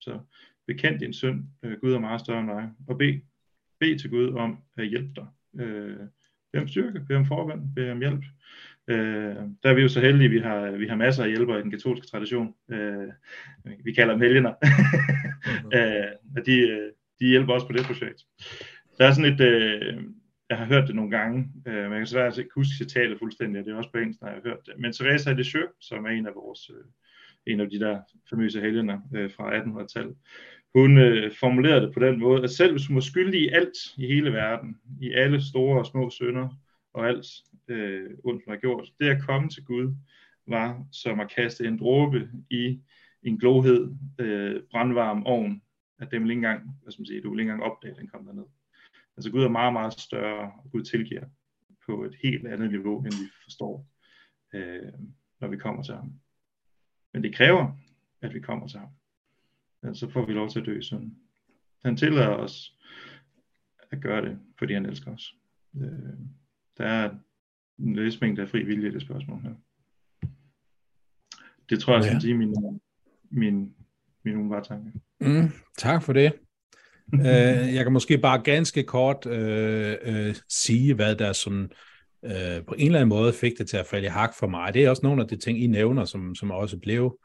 så 0.00 0.18
bekend 0.66 1.00
din 1.00 1.12
synd, 1.12 1.44
øh, 1.62 1.80
Gud 1.80 1.92
er 1.92 1.98
meget 1.98 2.20
større 2.20 2.40
end 2.40 2.48
dig, 2.48 2.70
og 2.88 2.98
bed, 2.98 3.20
bed 3.80 3.98
til 3.98 4.10
Gud 4.10 4.34
om 4.34 4.58
at 4.76 4.86
hjælpe 4.86 5.12
dig. 5.16 5.26
Øh, 5.64 5.96
bed 6.52 6.60
om 6.60 6.68
styrke, 6.68 7.00
bed 7.00 7.16
om 7.16 7.26
forvand, 7.26 7.74
bed 7.74 7.90
om 7.90 7.98
hjælp. 7.98 8.24
Øh, 8.88 9.36
der 9.62 9.70
er 9.70 9.74
vi 9.74 9.82
jo 9.82 9.88
så 9.88 10.00
heldige, 10.00 10.30
vi 10.30 10.38
har, 10.38 10.70
vi 10.70 10.86
har 10.86 10.96
masser 10.96 11.24
af 11.24 11.28
hjælpere 11.30 11.58
i 11.58 11.62
den 11.62 11.70
katolske 11.70 12.06
tradition. 12.06 12.54
Øh, 12.70 13.08
vi 13.84 13.92
kalder 13.92 14.14
dem 14.14 14.22
helgener. 14.22 14.54
øh, 15.76 16.12
og 16.36 16.46
de, 16.46 16.58
øh, 16.58 16.92
de 17.20 17.26
hjælper 17.26 17.52
også 17.52 17.66
på 17.66 17.72
det 17.72 17.86
projekt. 17.86 18.26
Der 18.98 19.06
er 19.06 19.12
sådan 19.12 19.32
et, 19.32 19.40
øh, 19.40 20.02
jeg 20.50 20.58
har 20.58 20.64
hørt 20.64 20.88
det 20.88 20.96
nogle 20.96 21.10
gange, 21.10 21.52
øh, 21.66 21.82
men 21.82 21.92
jeg 21.92 22.00
kan 22.00 22.06
svært 22.06 22.38
ikke 22.38 22.50
huske 22.54 22.74
citatet 22.74 23.18
fuldstændig, 23.18 23.64
det 23.64 23.72
er 23.72 23.76
også 23.76 23.90
på 23.90 23.98
engelsk, 23.98 24.20
når 24.20 24.28
jeg 24.28 24.36
har 24.36 24.48
hørt 24.48 24.66
det. 24.66 24.74
Men 24.78 24.92
Teresa 24.92 25.30
de 25.30 25.36
Lisieux, 25.36 25.70
som 25.80 26.04
er 26.04 26.10
en 26.10 26.26
af 26.26 26.34
vores, 26.34 26.70
øh, 26.70 26.84
en 27.46 27.60
af 27.60 27.70
de 27.70 27.80
der 27.80 28.00
famøse 28.30 28.60
helgener 28.60 29.00
øh, 29.14 29.30
fra 29.30 29.58
1800-tallet, 29.58 30.16
hun 30.74 30.98
øh, 30.98 31.32
formulerede 31.40 31.86
det 31.86 31.94
på 31.94 32.00
den 32.00 32.18
måde, 32.18 32.42
at 32.42 32.50
selv 32.50 32.72
hvis 32.72 32.86
hun 32.86 32.94
var 32.94 33.00
skyldig 33.00 33.40
i 33.40 33.48
alt 33.48 33.76
i 33.96 34.06
hele 34.06 34.32
verden, 34.32 34.76
i 35.00 35.12
alle 35.12 35.42
store 35.42 35.78
og 35.78 35.86
små 35.86 36.10
sønder 36.10 36.48
og 36.94 37.08
alt 37.08 37.26
øh, 37.68 38.10
ondt, 38.24 38.42
hun 38.44 38.54
har 38.54 38.60
gjort, 38.60 38.92
det 39.00 39.08
at 39.08 39.22
komme 39.22 39.48
til 39.48 39.64
Gud 39.64 39.94
var 40.46 40.84
som 40.92 41.20
at 41.20 41.30
kaste 41.36 41.64
en 41.64 41.78
dråbe 41.78 42.28
i 42.50 42.80
en 43.22 43.38
glohed, 43.38 43.96
øh, 44.18 44.62
brandvarm 44.70 45.26
ovn, 45.26 45.62
at 45.98 46.10
det 46.10 46.20
vil 46.20 46.30
ikke 46.30 46.38
engang, 46.38 46.62
hvad 46.82 46.92
skal 46.92 47.00
man 47.00 47.06
sige, 47.06 47.20
du 47.22 47.30
vil 47.30 47.40
ikke 47.40 47.52
engang 47.52 47.72
opdage, 47.72 47.90
at 47.90 47.98
den 48.00 48.08
kom 48.08 48.24
derned. 48.24 48.44
Altså 49.16 49.30
Gud 49.30 49.42
er 49.44 49.48
meget, 49.48 49.72
meget 49.72 50.00
større, 50.00 50.52
og 50.64 50.70
Gud 50.70 50.82
tilgiver 50.82 51.24
på 51.86 52.04
et 52.04 52.16
helt 52.22 52.46
andet 52.46 52.70
niveau, 52.70 52.98
end 52.98 53.12
vi 53.12 53.30
forstår, 53.44 53.86
øh, 54.54 54.92
når 55.40 55.48
vi 55.48 55.56
kommer 55.56 55.82
til 55.82 55.94
ham. 55.94 56.12
Men 57.12 57.22
det 57.22 57.34
kræver, 57.34 57.76
at 58.22 58.34
vi 58.34 58.40
kommer 58.40 58.68
til 58.68 58.78
ham 58.78 58.90
så 59.94 60.10
får 60.10 60.26
vi 60.26 60.32
lov 60.32 60.48
til 60.48 60.60
at 60.60 60.66
dø 60.66 60.78
i 60.78 60.82
synden. 60.82 61.18
Han 61.84 61.96
tillader 61.96 62.28
os 62.28 62.76
at 63.90 64.00
gøre 64.00 64.22
det, 64.22 64.38
fordi 64.58 64.74
han 64.74 64.86
elsker 64.86 65.14
os. 65.14 65.34
Øh, 65.76 66.18
der 66.78 66.84
er 66.84 67.14
en 67.78 67.96
vis 67.96 68.20
mængde 68.20 68.42
af 68.42 68.48
fri 68.48 68.64
vilje 68.64 68.88
i 68.88 68.92
det 68.92 69.02
spørgsmål 69.02 69.42
her. 69.42 69.54
Det 71.68 71.80
tror 71.80 71.94
jeg, 71.94 72.04
ja. 72.04 72.08
skal 72.08 72.20
sige 72.20 72.34
min, 72.34 72.80
min, 73.30 73.74
min 74.24 74.34
umiddelbare 74.34 74.64
tanke. 74.64 75.00
Mm, 75.20 75.48
tak 75.78 76.02
for 76.02 76.12
det 76.12 76.32
øh, 77.14 77.74
jeg 77.74 77.84
kan 77.84 77.92
måske 77.92 78.18
bare 78.18 78.42
ganske 78.42 78.82
kort 78.82 79.26
øh, 79.26 79.96
øh, 80.02 80.34
sige, 80.48 80.94
hvad 80.94 81.16
der 81.16 81.32
sådan 81.32 81.68
øh, 82.24 82.64
på 82.68 82.74
en 82.78 82.86
eller 82.86 82.98
anden 82.98 83.08
måde 83.08 83.32
fik 83.32 83.52
det 83.58 83.68
til 83.68 83.76
at 83.76 83.86
falde 83.86 84.06
i 84.06 84.10
hak 84.10 84.34
for 84.38 84.46
mig. 84.46 84.74
Det 84.74 84.84
er 84.84 84.90
også 84.90 85.02
nogle 85.02 85.22
af 85.22 85.28
de 85.28 85.36
ting, 85.36 85.62
I 85.62 85.66
nævner, 85.66 86.04
som, 86.04 86.34
som 86.34 86.50
også 86.50 86.78
blev 86.78 87.18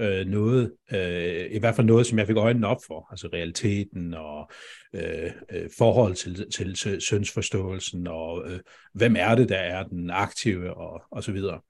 øh, 0.00 0.26
noget, 0.26 0.72
øh, 0.92 1.46
i 1.50 1.58
hvert 1.58 1.74
fald 1.74 1.86
noget, 1.86 2.06
som 2.06 2.18
jeg 2.18 2.26
fik 2.26 2.36
øjnene 2.36 2.66
op 2.66 2.80
for, 2.86 3.06
altså 3.10 3.28
realiteten 3.32 4.14
og 4.14 4.50
øh, 4.94 5.30
øh, 5.52 5.68
forhold 5.78 6.14
til, 6.14 6.50
til, 6.50 6.74
til 6.74 8.08
og 8.08 8.50
øh, 8.50 8.60
hvem 8.92 9.16
er 9.18 9.34
det, 9.34 9.48
der 9.48 9.56
er 9.56 9.82
den 9.82 10.10
aktive, 10.10 10.74
og, 10.74 11.02
og 11.10 11.24
så 11.24 11.32
videre. 11.32 11.60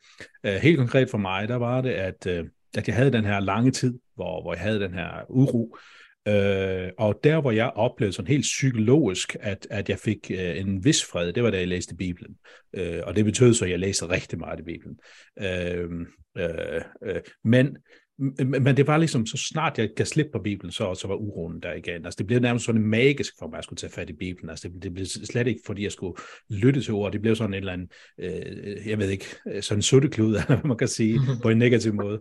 Øh, 0.44 0.54
helt 0.54 0.78
konkret 0.78 1.10
for 1.10 1.18
mig, 1.18 1.48
der 1.48 1.56
var 1.56 1.80
det, 1.80 1.90
at, 1.90 2.26
øh, 2.26 2.44
at 2.76 2.88
jeg 2.88 2.96
havde 2.96 3.12
den 3.12 3.25
her 3.25 3.40
lange 3.40 3.70
tid, 3.70 3.98
hvor, 4.14 4.42
hvor 4.42 4.54
jeg 4.54 4.62
havde 4.62 4.80
den 4.80 4.94
her 4.94 5.10
uro, 5.28 5.76
Øh, 5.76 5.97
og 6.99 7.20
der, 7.25 7.40
hvor 7.40 7.50
jeg 7.50 7.70
oplevede 7.70 8.12
sådan 8.12 8.28
helt 8.28 8.42
psykologisk, 8.42 9.37
at, 9.40 9.66
at 9.70 9.88
jeg 9.88 9.99
fik 9.99 10.30
øh, 10.30 10.61
en 10.61 10.85
vis 10.85 11.04
fred, 11.04 11.32
det 11.32 11.42
var 11.42 11.50
da 11.50 11.58
jeg 11.58 11.68
læste 11.68 11.97
Bibelen. 11.97 12.37
Øh, 12.75 13.00
og 13.04 13.16
det 13.16 13.25
betød 13.25 13.54
så, 13.54 13.64
at 13.64 13.70
jeg 13.70 13.78
læste 13.78 14.08
rigtig 14.08 14.38
meget 14.38 14.61
i 14.61 14.62
Bibelen. 14.62 14.97
Øh, 15.42 15.90
øh, 16.38 16.82
øh, 17.04 17.20
men 17.44 17.76
men 18.18 18.76
det 18.76 18.87
var 18.87 18.97
ligesom, 18.97 19.26
så 19.26 19.37
snart 19.37 19.78
jeg 19.78 19.88
gav 19.97 20.06
slip 20.06 20.26
på 20.32 20.38
Bibelen, 20.38 20.73
så, 20.73 20.94
så 20.94 21.08
var 21.08 21.14
uroen 21.14 21.61
der 21.61 21.73
igen. 21.73 22.04
Altså, 22.04 22.18
det 22.18 22.26
blev 22.26 22.40
nærmest 22.40 22.64
sådan 22.64 22.82
magisk 22.82 23.35
for 23.38 23.47
mig, 23.47 23.54
at 23.54 23.56
jeg 23.56 23.64
skulle 23.64 23.78
tage 23.78 23.92
fat 23.92 24.11
i 24.11 24.12
Bibelen. 24.12 24.50
Altså, 24.50 24.68
det, 24.68 24.82
det 24.82 24.94
blev 24.94 25.06
slet 25.06 25.47
ikke, 25.47 25.61
fordi 25.66 25.82
jeg 25.82 25.92
skulle 25.92 26.14
lytte 26.50 26.80
til 26.80 26.94
ord. 26.94 27.12
Det 27.12 27.23
blev 27.23 27.37
sådan 27.37 27.54
en 27.54 27.58
eller 27.58 27.73
anden, 27.73 27.88
øh, 28.20 28.88
jeg 28.88 28.99
ved 28.99 29.11
ikke, 29.11 29.25
sådan 29.61 29.78
en 29.78 29.82
sutteklud, 29.82 30.35
eller 30.35 30.47
hvad 30.47 30.64
man 30.64 30.76
kan 30.76 30.88
sige, 30.88 31.20
på 31.42 31.49
en 31.49 31.58
negativ 31.58 31.94
måde. 31.94 32.20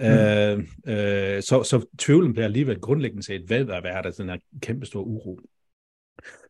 Mm. 0.00 0.06
Øh, 0.06 0.58
øh, 0.86 1.42
så, 1.42 1.62
så 1.62 1.86
tvivlen 1.98 2.32
blev 2.32 2.44
alligevel 2.44 2.80
grundlæggende 2.80 3.22
set 3.22 3.50
ved 3.50 3.70
at 3.70 3.82
være 3.82 4.02
der, 4.02 4.10
den 4.10 4.28
her 4.28 4.38
kæmpe 4.62 4.86
store 4.86 5.04
uro. 5.04 5.40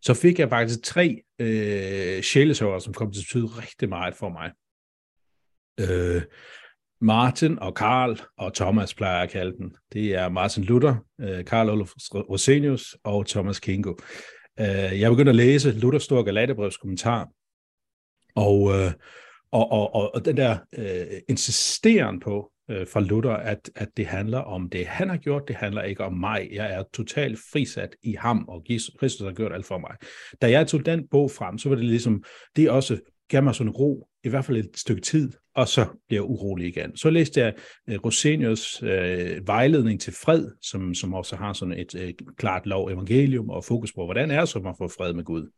Så 0.03 0.15
fik 0.15 0.39
jeg 0.39 0.49
faktisk 0.49 0.83
tre 0.83 1.23
øh, 1.39 2.23
sjælesøger, 2.23 2.79
som 2.79 2.95
kom 2.95 3.13
til 3.13 3.21
at 3.21 3.25
betyde 3.25 3.47
rigtig 3.47 3.89
meget 3.89 4.15
for 4.15 4.29
mig. 4.29 4.53
Øh, 5.81 6.23
Martin 7.01 7.59
og 7.59 7.75
Karl 7.75 8.21
og 8.37 8.55
Thomas 8.55 8.95
plejer 8.95 9.15
jeg 9.15 9.23
at 9.23 9.31
kalde 9.31 9.57
den. 9.57 9.77
Det 9.93 10.15
er 10.15 10.29
Martin 10.29 10.65
Luther, 10.65 10.95
øh, 11.21 11.45
Karl 11.45 11.69
Olof 11.71 11.91
Rosenius 12.15 12.97
og 13.05 13.27
Thomas 13.27 13.61
Kingo. 13.61 13.95
Øh, 14.61 15.01
jeg 15.01 15.11
begyndte 15.11 15.31
at 15.31 15.37
læse 15.37 15.73
Luthers 15.73 16.03
store 16.03 16.25
Galaterbrevs 16.25 16.77
kommentar, 16.77 17.29
og, 18.35 18.75
øh, 18.75 18.93
og, 19.51 19.73
og, 19.73 20.15
og 20.15 20.25
den 20.25 20.37
der 20.37 20.59
øh, 20.79 21.21
insisteren 21.29 22.21
på 22.21 22.53
øh, 22.71 22.87
fra 22.93 23.01
Luther, 23.01 23.33
at, 23.33 23.71
at 23.75 23.89
det 23.97 24.07
handler 24.07 24.39
om 24.39 24.71
det, 24.71 24.87
han 24.87 25.09
har 25.09 25.17
gjort, 25.17 25.49
det 25.49 25.57
handler 25.57 25.83
ikke 25.83 26.05
om 26.05 26.13
mig. 26.13 26.49
Jeg 26.53 26.75
er 26.75 26.83
totalt 26.93 27.39
frisat 27.53 27.97
i 28.03 28.13
ham, 28.19 28.45
og 28.49 28.65
Kristus 29.01 29.27
har 29.27 29.33
gjort 29.33 29.53
alt 29.53 29.67
for 29.67 29.79
mig. 29.79 29.97
Da 30.43 30.51
jeg 30.51 30.67
tog 30.67 30.87
den 30.87 31.09
bog 31.11 31.31
frem, 31.31 31.59
så 31.59 31.69
var 31.69 31.77
det 31.77 31.85
ligesom, 31.85 32.25
det 32.57 32.71
også 32.71 32.99
gav 33.29 33.43
mig 33.43 33.55
sådan 33.55 33.71
ro, 33.71 34.09
i 34.25 34.29
hvert 34.29 34.45
fald 34.45 34.57
et 34.57 34.71
stykke 34.75 35.03
tid, 35.03 35.33
og 35.55 35.69
så 35.69 35.87
bliver 36.09 36.23
jeg 36.23 36.31
urolig 36.31 36.69
igen. 36.69 36.97
Så 36.97 37.11
læste 37.11 37.41
jeg 37.41 37.55
uh, 37.89 37.95
Rosenius 38.05 38.83
uh, 38.83 38.89
vejledning 39.47 40.01
til 40.01 40.13
fred, 40.13 40.51
som, 40.63 40.95
som 40.95 41.15
også 41.15 41.37
har 41.37 41.53
sådan 41.53 41.79
et 41.79 41.95
uh, 41.95 42.27
klart 42.37 42.67
lov 42.67 42.89
evangelium 42.89 43.51
og 43.51 43.65
fokus 43.65 43.93
på, 43.93 44.05
hvordan 44.05 44.31
er 44.31 44.41
det 44.41 44.49
så, 44.49 44.59
man 44.59 44.75
får 44.79 44.89
fred 44.89 45.13
med 45.13 45.25
Gud. 45.25 45.51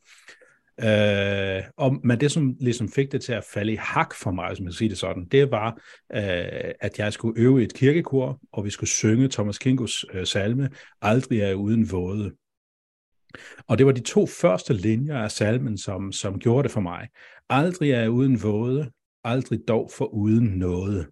Øh, 0.85 1.63
og, 1.77 2.01
men 2.05 2.21
det, 2.21 2.33
som 2.33 2.57
ligesom 2.61 2.89
fik 2.89 3.13
det 3.13 3.23
til 3.23 3.33
at 3.33 3.45
falde 3.45 3.73
i 3.73 3.77
hak 3.77 4.15
for 4.15 4.31
mig, 4.31 4.57
som 4.57 4.65
man 4.65 4.73
siger 4.73 4.89
det 4.89 4.99
sådan, 4.99 5.25
det 5.25 5.51
var, 5.51 5.81
øh, 6.15 6.73
at 6.81 6.99
jeg 6.99 7.13
skulle 7.13 7.41
øve 7.41 7.63
et 7.63 7.75
kirkekor, 7.75 8.41
og 8.53 8.65
vi 8.65 8.71
skulle 8.71 8.91
synge 8.91 9.29
Thomas 9.29 9.59
Kingos 9.59 10.05
øh, 10.15 10.27
salme, 10.27 10.71
Aldrig 11.03 11.41
er 11.41 11.55
uden 11.55 11.93
våde. 11.93 12.33
Og 13.69 13.79
det 13.79 13.87
var 13.87 13.93
de 13.93 14.01
to 14.01 14.27
første 14.27 14.75
linjer 14.75 15.19
af 15.19 15.31
salmen, 15.31 15.79
som, 15.79 16.13
som 16.13 16.39
gjorde 16.39 16.63
det 16.63 16.71
for 16.71 16.81
mig. 16.81 17.09
Aldrig 17.49 17.91
er 17.91 18.09
uden 18.09 18.43
våde, 18.43 18.91
aldrig 19.25 19.61
dog 19.69 19.91
for 19.97 20.05
uden 20.05 20.45
noget. 20.45 21.07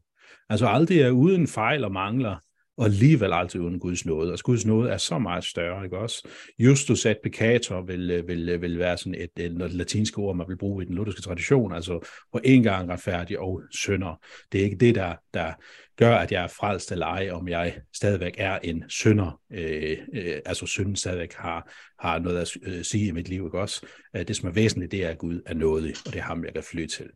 Altså 0.49 0.67
aldrig 0.67 1.01
er 1.01 1.11
uden 1.11 1.47
fejl 1.47 1.85
og 1.85 1.93
mangler, 1.93 2.37
og 2.77 2.85
alligevel 2.85 3.33
aldrig 3.33 3.63
uden 3.63 3.79
Guds 3.79 4.07
nåde. 4.07 4.31
Altså 4.31 4.45
Guds 4.45 4.67
nåde 4.67 4.91
er 4.91 4.97
så 4.97 5.19
meget 5.19 5.45
større, 5.45 5.85
ikke 5.85 5.99
også? 5.99 6.29
Justus 6.59 7.07
et 7.07 7.19
peccator 7.23 7.83
vil, 7.83 8.11
øh, 8.11 8.29
vil, 8.29 8.49
øh, 8.49 8.63
vil 8.63 8.79
være 8.79 8.99
sådan 8.99 9.15
et, 9.15 9.31
et, 9.37 9.63
et 9.63 9.73
latinsk 9.73 10.19
ord, 10.19 10.37
man 10.37 10.49
vil 10.49 10.59
bruge 10.59 10.85
i 10.85 10.87
den 10.87 10.95
lutherske 10.95 11.23
tradition, 11.23 11.75
altså 11.75 12.09
på 12.33 12.41
en 12.45 12.63
gang 12.63 12.91
retfærdig 12.91 13.39
og 13.39 13.63
synder. 13.71 14.21
Det 14.53 14.61
er 14.61 14.65
ikke 14.65 14.77
det, 14.77 14.95
der, 14.95 15.15
der 15.35 15.53
gør, 15.97 16.17
at 16.17 16.33
jeg 16.33 16.45
er 16.45 16.49
frelst 16.49 16.93
eller 16.93 17.07
ej, 17.07 17.31
om 17.31 17.49
jeg 17.49 17.77
stadigvæk 17.95 18.35
er 18.39 18.59
en 18.59 18.85
synder. 18.89 19.41
Øh, 19.53 19.99
øh, 20.15 20.39
altså 20.47 20.67
synden 20.67 20.97
stadigvæk 20.97 21.33
har, 21.33 21.73
har 21.99 22.19
noget 22.19 22.39
at 22.39 22.51
øh, 22.63 22.85
sige 22.85 23.07
i 23.07 23.13
mit 23.13 23.29
liv, 23.29 23.45
ikke 23.45 23.61
også? 23.61 23.87
Øh, 24.17 24.29
det, 24.29 24.37
som 24.37 24.49
er 24.49 24.53
væsentligt, 24.53 24.93
det 24.93 25.05
er, 25.05 25.09
at 25.09 25.19
Gud 25.19 25.41
er 25.47 25.55
nådig, 25.55 25.95
og 26.07 26.13
det 26.13 26.19
er 26.19 26.25
ham, 26.25 26.45
jeg 26.45 26.53
kan 26.53 26.63
fly 26.63 26.87
til. 26.87 27.07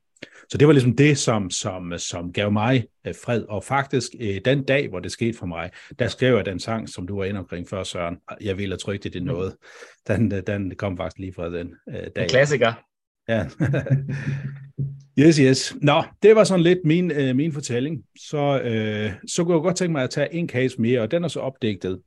Så 0.51 0.59
det 0.59 0.67
var 0.67 0.73
ligesom 0.73 0.97
det, 0.97 1.19
som, 1.19 1.51
som, 1.51 1.93
som 1.99 2.33
gav 2.33 2.53
mig 2.53 2.85
øh, 3.07 3.15
fred. 3.25 3.43
Og 3.49 3.65
faktisk 3.65 4.11
øh, 4.21 4.41
den 4.45 4.65
dag, 4.65 4.89
hvor 4.89 5.01
det 5.01 5.13
skete 5.13 5.39
for 5.39 5.47
mig, 5.47 5.71
der 5.99 6.09
skrev 6.09 6.37
jeg 6.37 6.47
den 6.47 6.59
sang, 6.59 6.89
som 6.89 7.07
du 7.07 7.17
var 7.17 7.25
inde 7.25 7.41
omkring 7.41 7.69
før, 7.69 7.83
Søren. 7.83 8.17
Jeg 8.41 8.59
ville 8.59 8.73
have 8.73 8.79
trygt 8.79 9.05
det, 9.05 9.13
det 9.13 9.23
noget. 9.23 9.57
Den, 10.09 10.31
den 10.31 10.75
kom 10.77 10.97
faktisk 10.97 11.19
lige 11.19 11.33
fra 11.33 11.51
den 11.51 11.75
øh, 11.89 12.07
dag. 12.17 12.23
En 12.23 12.29
klassiker. 12.29 12.73
Ja. 13.29 13.47
yes, 15.27 15.37
yes. 15.37 15.77
Nå, 15.83 16.03
det 16.23 16.37
var 16.37 16.45
sådan 16.45 16.63
lidt 16.63 16.79
min, 16.85 17.11
øh, 17.11 17.37
min 17.37 17.53
fortælling. 17.53 18.03
Så, 18.19 18.61
øh, 18.61 19.13
så 19.27 19.45
kunne 19.45 19.55
jeg 19.55 19.63
godt 19.63 19.77
tænke 19.77 19.93
mig 19.93 20.03
at 20.03 20.11
tage 20.11 20.35
en 20.35 20.49
case 20.49 20.81
mere, 20.81 21.01
og 21.01 21.11
den 21.11 21.25
er 21.25 21.29
så 21.29 21.41
opdigtet. 21.41 22.01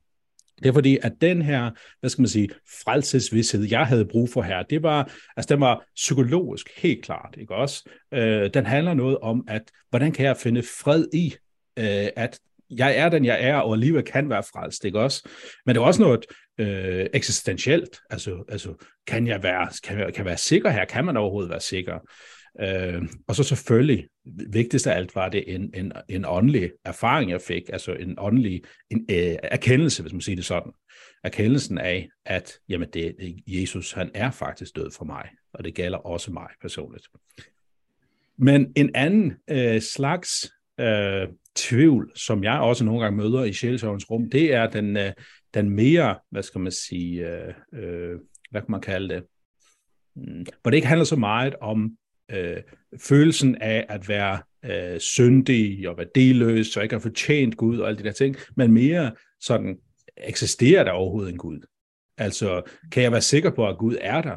Det 0.58 0.66
er 0.68 0.72
fordi, 0.72 0.98
at 1.02 1.12
den 1.20 1.42
her, 1.42 1.70
hvad 2.00 2.10
skal 2.10 2.22
man 2.22 2.28
sige, 2.28 2.48
frelsesvidshed, 2.84 3.64
jeg 3.70 3.86
havde 3.86 4.06
brug 4.06 4.30
for 4.30 4.42
her, 4.42 4.62
det 4.62 4.82
var, 4.82 5.12
altså 5.36 5.54
den 5.54 5.60
var 5.60 5.84
psykologisk 5.94 6.70
helt 6.76 7.04
klart, 7.04 7.34
ikke 7.40 7.54
også? 7.54 7.90
Øh, 8.14 8.50
den 8.54 8.66
handler 8.66 8.94
noget 8.94 9.18
om, 9.18 9.44
at 9.48 9.62
hvordan 9.90 10.12
kan 10.12 10.26
jeg 10.26 10.36
finde 10.36 10.62
fred 10.62 11.06
i, 11.12 11.34
øh, 11.78 12.08
at 12.16 12.38
jeg 12.70 12.96
er 12.96 13.08
den, 13.08 13.24
jeg 13.24 13.38
er, 13.40 13.56
og 13.56 13.72
alligevel 13.72 14.02
kan 14.02 14.30
være 14.30 14.42
frelst, 14.42 14.84
ikke 14.84 15.00
også? 15.00 15.28
Men 15.66 15.74
det 15.74 15.80
er 15.80 15.84
også 15.84 16.02
noget 16.02 16.26
øh, 16.58 17.06
eksistentielt, 17.14 18.00
altså, 18.10 18.44
altså 18.48 18.74
kan 19.06 19.26
jeg 19.26 19.42
være, 19.42 19.68
kan 19.84 19.98
jeg, 19.98 20.06
kan 20.06 20.18
jeg 20.18 20.24
være 20.24 20.36
sikker 20.36 20.70
her? 20.70 20.84
Kan 20.84 21.04
man 21.04 21.16
overhovedet 21.16 21.50
være 21.50 21.60
sikker? 21.60 21.98
Øh, 22.60 23.02
og 23.28 23.36
så 23.36 23.42
selvfølgelig, 23.42 24.08
vigtigst 24.50 24.86
af 24.86 24.96
alt 24.96 25.14
var 25.14 25.28
det 25.28 25.54
en, 25.54 25.70
en, 25.74 25.92
en 26.08 26.24
åndelig 26.24 26.70
erfaring, 26.84 27.30
jeg 27.30 27.40
fik, 27.40 27.62
altså 27.72 27.92
en 27.92 28.14
åndelig 28.18 28.62
en, 28.90 29.06
øh, 29.10 29.36
erkendelse, 29.42 30.02
hvis 30.02 30.12
man 30.12 30.20
siger 30.20 30.36
det 30.36 30.44
sådan. 30.44 30.72
Erkendelsen 31.24 31.78
af, 31.78 32.08
at 32.26 32.52
jamen 32.68 32.88
det, 32.92 33.16
Jesus, 33.46 33.92
han 33.92 34.10
er 34.14 34.30
faktisk 34.30 34.76
død 34.76 34.90
for 34.90 35.04
mig, 35.04 35.28
og 35.52 35.64
det 35.64 35.74
gælder 35.74 35.98
også 35.98 36.32
mig 36.32 36.48
personligt. 36.60 37.06
Men 38.36 38.72
en 38.76 38.90
anden 38.94 39.32
øh, 39.50 39.80
slags 39.80 40.52
øh, 40.80 41.28
tvivl, 41.54 42.12
som 42.16 42.44
jeg 42.44 42.60
også 42.60 42.84
nogle 42.84 43.02
gange 43.02 43.16
møder 43.16 43.44
i 43.44 43.52
sjælsovens 43.52 44.10
rum, 44.10 44.30
det 44.30 44.54
er 44.54 44.70
den, 44.70 44.96
øh, 44.96 45.12
den 45.54 45.70
mere, 45.70 46.18
hvad 46.30 46.42
skal 46.42 46.60
man 46.60 46.72
sige, 46.72 47.28
øh, 47.28 47.54
øh, 47.74 48.18
hvad 48.50 48.60
kan 48.60 48.70
man 48.70 48.80
kalde 48.80 49.14
det, 49.14 49.24
hmm, 50.14 50.46
hvor 50.62 50.70
det 50.70 50.76
ikke 50.76 50.88
handler 50.88 51.04
så 51.04 51.16
meget 51.16 51.54
om 51.60 51.96
øh, 52.30 52.56
følelsen 53.00 53.56
af 53.60 53.86
at 53.88 54.08
være 54.08 54.38
øh, 54.64 55.00
syndig 55.00 55.88
og 55.88 55.98
værdiløs 55.98 56.76
og 56.76 56.82
ikke 56.82 56.94
har 56.94 57.00
fortjent 57.00 57.56
Gud 57.56 57.78
og 57.78 57.88
alle 57.88 57.98
de 57.98 58.04
der 58.04 58.12
ting, 58.12 58.36
men 58.56 58.72
mere 58.72 59.12
sådan, 59.40 59.78
eksisterer 60.16 60.84
der 60.84 60.90
overhovedet 60.90 61.32
en 61.32 61.38
Gud? 61.38 61.60
Altså, 62.18 62.62
kan 62.92 63.02
jeg 63.02 63.12
være 63.12 63.20
sikker 63.20 63.50
på, 63.50 63.68
at 63.68 63.78
Gud 63.78 63.96
er 64.00 64.22
der? 64.22 64.36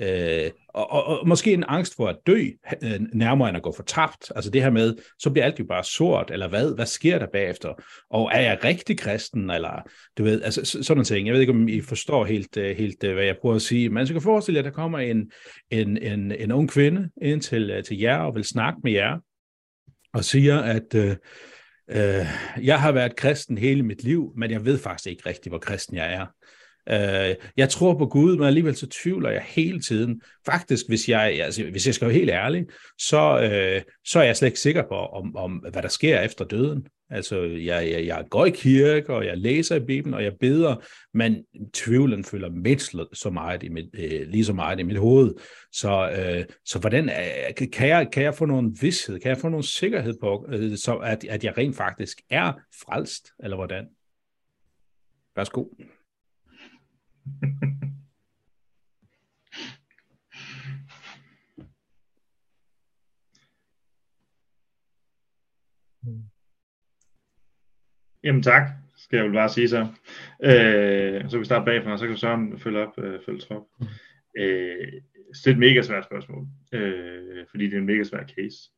Øh, 0.00 0.50
og, 0.68 0.90
og, 0.90 1.04
og 1.04 1.28
måske 1.28 1.52
en 1.52 1.64
angst 1.68 1.96
for 1.96 2.08
at 2.08 2.16
dø, 2.26 2.44
øh, 2.82 3.00
nærmere 3.12 3.48
end 3.48 3.56
at 3.56 3.62
gå 3.62 3.72
for 3.72 3.82
tabt. 3.82 4.32
Altså 4.36 4.50
det 4.50 4.62
her 4.62 4.70
med, 4.70 4.94
så 5.18 5.30
bliver 5.30 5.44
alt 5.44 5.58
jo 5.58 5.64
bare 5.64 5.84
sort, 5.84 6.30
eller 6.30 6.48
hvad? 6.48 6.74
Hvad 6.74 6.86
sker 6.86 7.18
der 7.18 7.26
bagefter? 7.32 7.74
Og 8.10 8.30
er 8.34 8.40
jeg 8.40 8.64
rigtig 8.64 8.98
kristen, 8.98 9.50
eller 9.50 9.82
du 10.18 10.24
ved, 10.24 10.42
altså 10.42 10.82
sådan 10.82 11.00
en 11.00 11.04
ting. 11.04 11.26
Jeg 11.26 11.34
ved 11.34 11.40
ikke, 11.40 11.52
om 11.52 11.68
I 11.68 11.80
forstår 11.80 12.24
helt, 12.24 12.56
øh, 12.56 12.76
helt 12.76 13.04
øh, 13.04 13.14
hvad 13.14 13.24
jeg 13.24 13.36
prøver 13.40 13.56
at 13.56 13.62
sige, 13.62 13.88
men 13.88 14.06
så 14.06 14.12
kan 14.12 14.22
forestille 14.22 14.56
jer, 14.56 14.62
at 14.62 14.64
der 14.64 14.82
kommer 14.82 14.98
en, 14.98 15.30
en, 15.70 15.96
en, 15.96 16.32
en 16.32 16.52
ung 16.52 16.70
kvinde 16.70 17.10
ind 17.22 17.40
til, 17.40 17.70
øh, 17.70 17.84
til 17.84 17.98
jer 17.98 18.18
og 18.18 18.34
vil 18.34 18.44
snakke 18.44 18.80
med 18.84 18.92
jer, 18.92 19.18
og 20.14 20.24
siger, 20.24 20.58
at 20.58 20.94
øh, 20.94 21.16
øh, 21.90 22.26
jeg 22.62 22.80
har 22.80 22.92
været 22.92 23.16
kristen 23.16 23.58
hele 23.58 23.82
mit 23.82 24.04
liv, 24.04 24.32
men 24.36 24.50
jeg 24.50 24.64
ved 24.64 24.78
faktisk 24.78 25.06
ikke 25.06 25.28
rigtig, 25.28 25.50
hvor 25.50 25.58
kristen 25.58 25.96
jeg 25.96 26.14
er. 26.14 26.26
Øh, 26.90 27.34
jeg 27.56 27.68
tror 27.68 27.98
på 27.98 28.06
Gud, 28.06 28.36
men 28.36 28.46
alligevel 28.46 28.76
så 28.76 28.86
tvivler 29.02 29.30
jeg 29.30 29.42
hele 29.46 29.80
tiden. 29.80 30.20
Faktisk, 30.46 30.88
hvis 30.88 31.08
jeg, 31.08 31.40
altså, 31.42 31.64
hvis 31.64 31.86
jeg 31.86 31.94
skal 31.94 32.08
være 32.08 32.16
helt 32.16 32.30
ærlig, 32.30 32.66
så, 32.98 33.40
øh, 33.40 33.82
så 34.04 34.18
er 34.18 34.24
jeg 34.24 34.36
slet 34.36 34.48
ikke 34.48 34.60
sikker 34.60 34.82
på, 34.82 34.94
om, 34.94 35.36
om 35.36 35.52
hvad 35.52 35.82
der 35.82 35.88
sker 35.88 36.20
efter 36.20 36.44
døden. 36.44 36.86
Altså, 37.10 37.42
jeg, 37.42 37.90
jeg, 37.90 38.06
jeg 38.06 38.24
går 38.30 38.46
i 38.46 38.50
kirke, 38.50 39.14
og 39.14 39.26
jeg 39.26 39.38
læser 39.38 39.76
i 39.76 39.84
Bibelen, 39.84 40.14
og 40.14 40.24
jeg 40.24 40.32
beder, 40.40 40.76
men 41.14 41.44
tvivlen 41.72 42.24
følger 42.24 42.50
mindst 42.50 42.94
så 43.12 43.30
meget 43.30 43.62
i 43.62 43.68
mit, 43.68 43.86
øh, 43.94 44.28
lige 44.28 44.44
så 44.44 44.52
meget 44.52 44.80
i 44.80 44.82
mit 44.82 44.98
hoved. 44.98 45.34
Så, 45.72 46.10
øh, 46.10 46.44
så 46.64 46.78
hvordan 46.78 47.08
øh, 47.08 47.68
kan, 47.72 47.88
jeg, 47.88 48.08
kan 48.12 48.22
jeg 48.22 48.34
få 48.34 48.46
nogen 48.46 48.76
vidshed, 48.80 49.20
kan 49.20 49.28
jeg 49.28 49.38
få 49.38 49.48
nogen 49.48 49.62
sikkerhed 49.62 50.14
på, 50.20 50.46
øh, 50.48 50.76
så 50.76 50.96
at, 50.96 51.24
at 51.24 51.44
jeg 51.44 51.58
rent 51.58 51.76
faktisk 51.76 52.20
er 52.30 52.52
frelst, 52.84 53.28
eller 53.42 53.56
hvordan? 53.56 53.86
Værsgo. 55.36 55.64
Jamen 68.26 68.42
tak, 68.42 68.70
skal 68.96 69.16
jeg 69.16 69.24
vel 69.24 69.32
bare 69.32 69.48
sige 69.48 69.68
så. 69.68 69.80
Øh, 70.42 71.30
så 71.30 71.38
vi 71.38 71.44
starter 71.44 71.64
bagfra, 71.64 71.98
så 71.98 72.06
kan 72.06 72.16
Søren 72.16 72.58
følge 72.58 72.86
op, 72.86 72.98
øh, 72.98 73.20
følge 73.26 73.40
trop. 73.40 73.66
Øh, 74.36 74.92
det 75.32 75.46
er 75.46 75.50
et 75.50 75.58
mega 75.58 75.82
svært 75.82 76.04
spørgsmål, 76.04 76.46
øh, 76.72 77.46
fordi 77.50 77.64
det 77.64 77.74
er 77.74 77.78
en 77.78 77.86
mega 77.86 78.04
svær 78.04 78.26
case. 78.26 78.70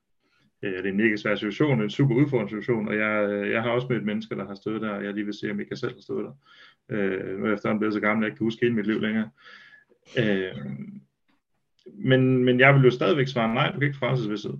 Øh, 0.63 0.73
det 0.73 0.87
er 0.87 0.91
en 0.91 0.97
mega 0.97 1.17
svær 1.17 1.35
situation, 1.35 1.83
en 1.83 1.91
super 1.91 2.15
udfordrende 2.15 2.51
situation, 2.51 2.89
og 2.89 2.97
jeg, 2.97 3.29
øh, 3.31 3.51
jeg 3.51 3.63
har 3.63 3.71
også 3.71 3.87
mødt 3.91 4.05
mennesker, 4.05 4.37
der 4.37 4.47
har 4.47 4.55
stået 4.55 4.83
der, 4.83 4.91
og 4.91 5.05
jeg 5.05 5.15
lige 5.15 5.25
vil 5.25 5.35
se, 5.35 5.51
om 5.51 5.59
jeg 5.59 5.79
selv 5.79 5.95
har 5.95 6.01
stået 6.01 6.25
der. 6.25 6.33
Øh, 6.97 7.39
nu 7.39 7.45
er 7.45 7.49
jeg 7.49 7.55
efterhånden 7.55 7.79
blevet 7.79 7.95
så 7.95 8.01
gammel, 8.01 8.25
at 8.25 8.27
jeg 8.27 8.33
ikke 8.33 8.39
kan 8.39 8.47
huske 8.47 8.61
hele 8.63 8.75
mit 8.75 8.87
liv 8.87 9.01
længere. 9.01 9.31
Øh, 10.19 10.53
men, 11.95 12.45
men 12.45 12.61
jeg 12.61 12.75
vil 12.75 12.85
jo 12.85 12.91
stadigvæk 12.91 13.29
svare 13.29 13.55
nej, 13.55 13.71
du 13.71 13.79
kan 13.79 13.87
ikke 13.87 13.99
frelses 13.99 14.29
ved 14.29 14.59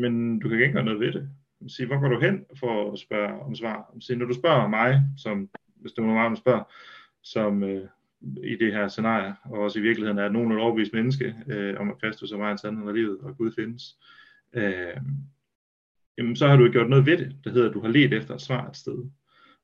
Men 0.00 0.38
du 0.38 0.48
kan 0.48 0.60
ikke 0.60 0.72
gøre 0.72 0.84
noget 0.84 1.00
ved 1.00 1.12
det. 1.12 1.28
Sige, 1.68 1.86
hvor 1.86 2.00
går 2.00 2.08
du 2.08 2.20
hen 2.20 2.44
for 2.58 2.92
at 2.92 2.98
spørge 2.98 3.40
om 3.40 3.54
svar? 3.54 3.94
Sige, 4.00 4.16
når 4.16 4.26
du 4.26 4.34
spørger 4.34 4.68
mig, 4.68 5.02
som, 5.18 5.48
hvis 5.80 5.92
det 5.92 6.02
er 6.02 6.06
mig, 6.06 6.30
du 6.30 6.36
spørger, 6.36 6.72
som 7.22 7.62
øh, 7.62 7.88
i 8.44 8.56
det 8.56 8.72
her 8.72 8.88
scenarie, 8.88 9.34
og 9.44 9.58
også 9.58 9.78
i 9.78 9.82
virkeligheden 9.82 10.18
er 10.18 10.28
nogen 10.28 10.52
et 10.52 10.58
overbevist 10.58 10.92
menneske, 10.92 11.34
øh, 11.48 11.80
om 11.80 11.90
at 11.90 12.00
Kristus 12.00 12.32
er 12.32 12.36
vejen, 12.36 12.58
sandheden 12.58 12.88
og 12.88 12.94
livet, 12.94 13.18
og 13.20 13.36
Gud 13.36 13.52
findes, 13.52 13.96
øh, 14.00 14.25
øh, 14.52 14.96
jamen, 16.18 16.36
så 16.36 16.48
har 16.48 16.56
du 16.56 16.72
gjort 16.72 16.90
noget 16.90 17.06
ved 17.06 17.18
det, 17.18 17.36
der 17.44 17.50
hedder, 17.50 17.68
at 17.68 17.74
du 17.74 17.80
har 17.80 17.88
let 17.88 18.12
efter 18.12 18.34
et 18.34 18.40
svar 18.40 18.68
et 18.68 18.76
sted. 18.76 19.10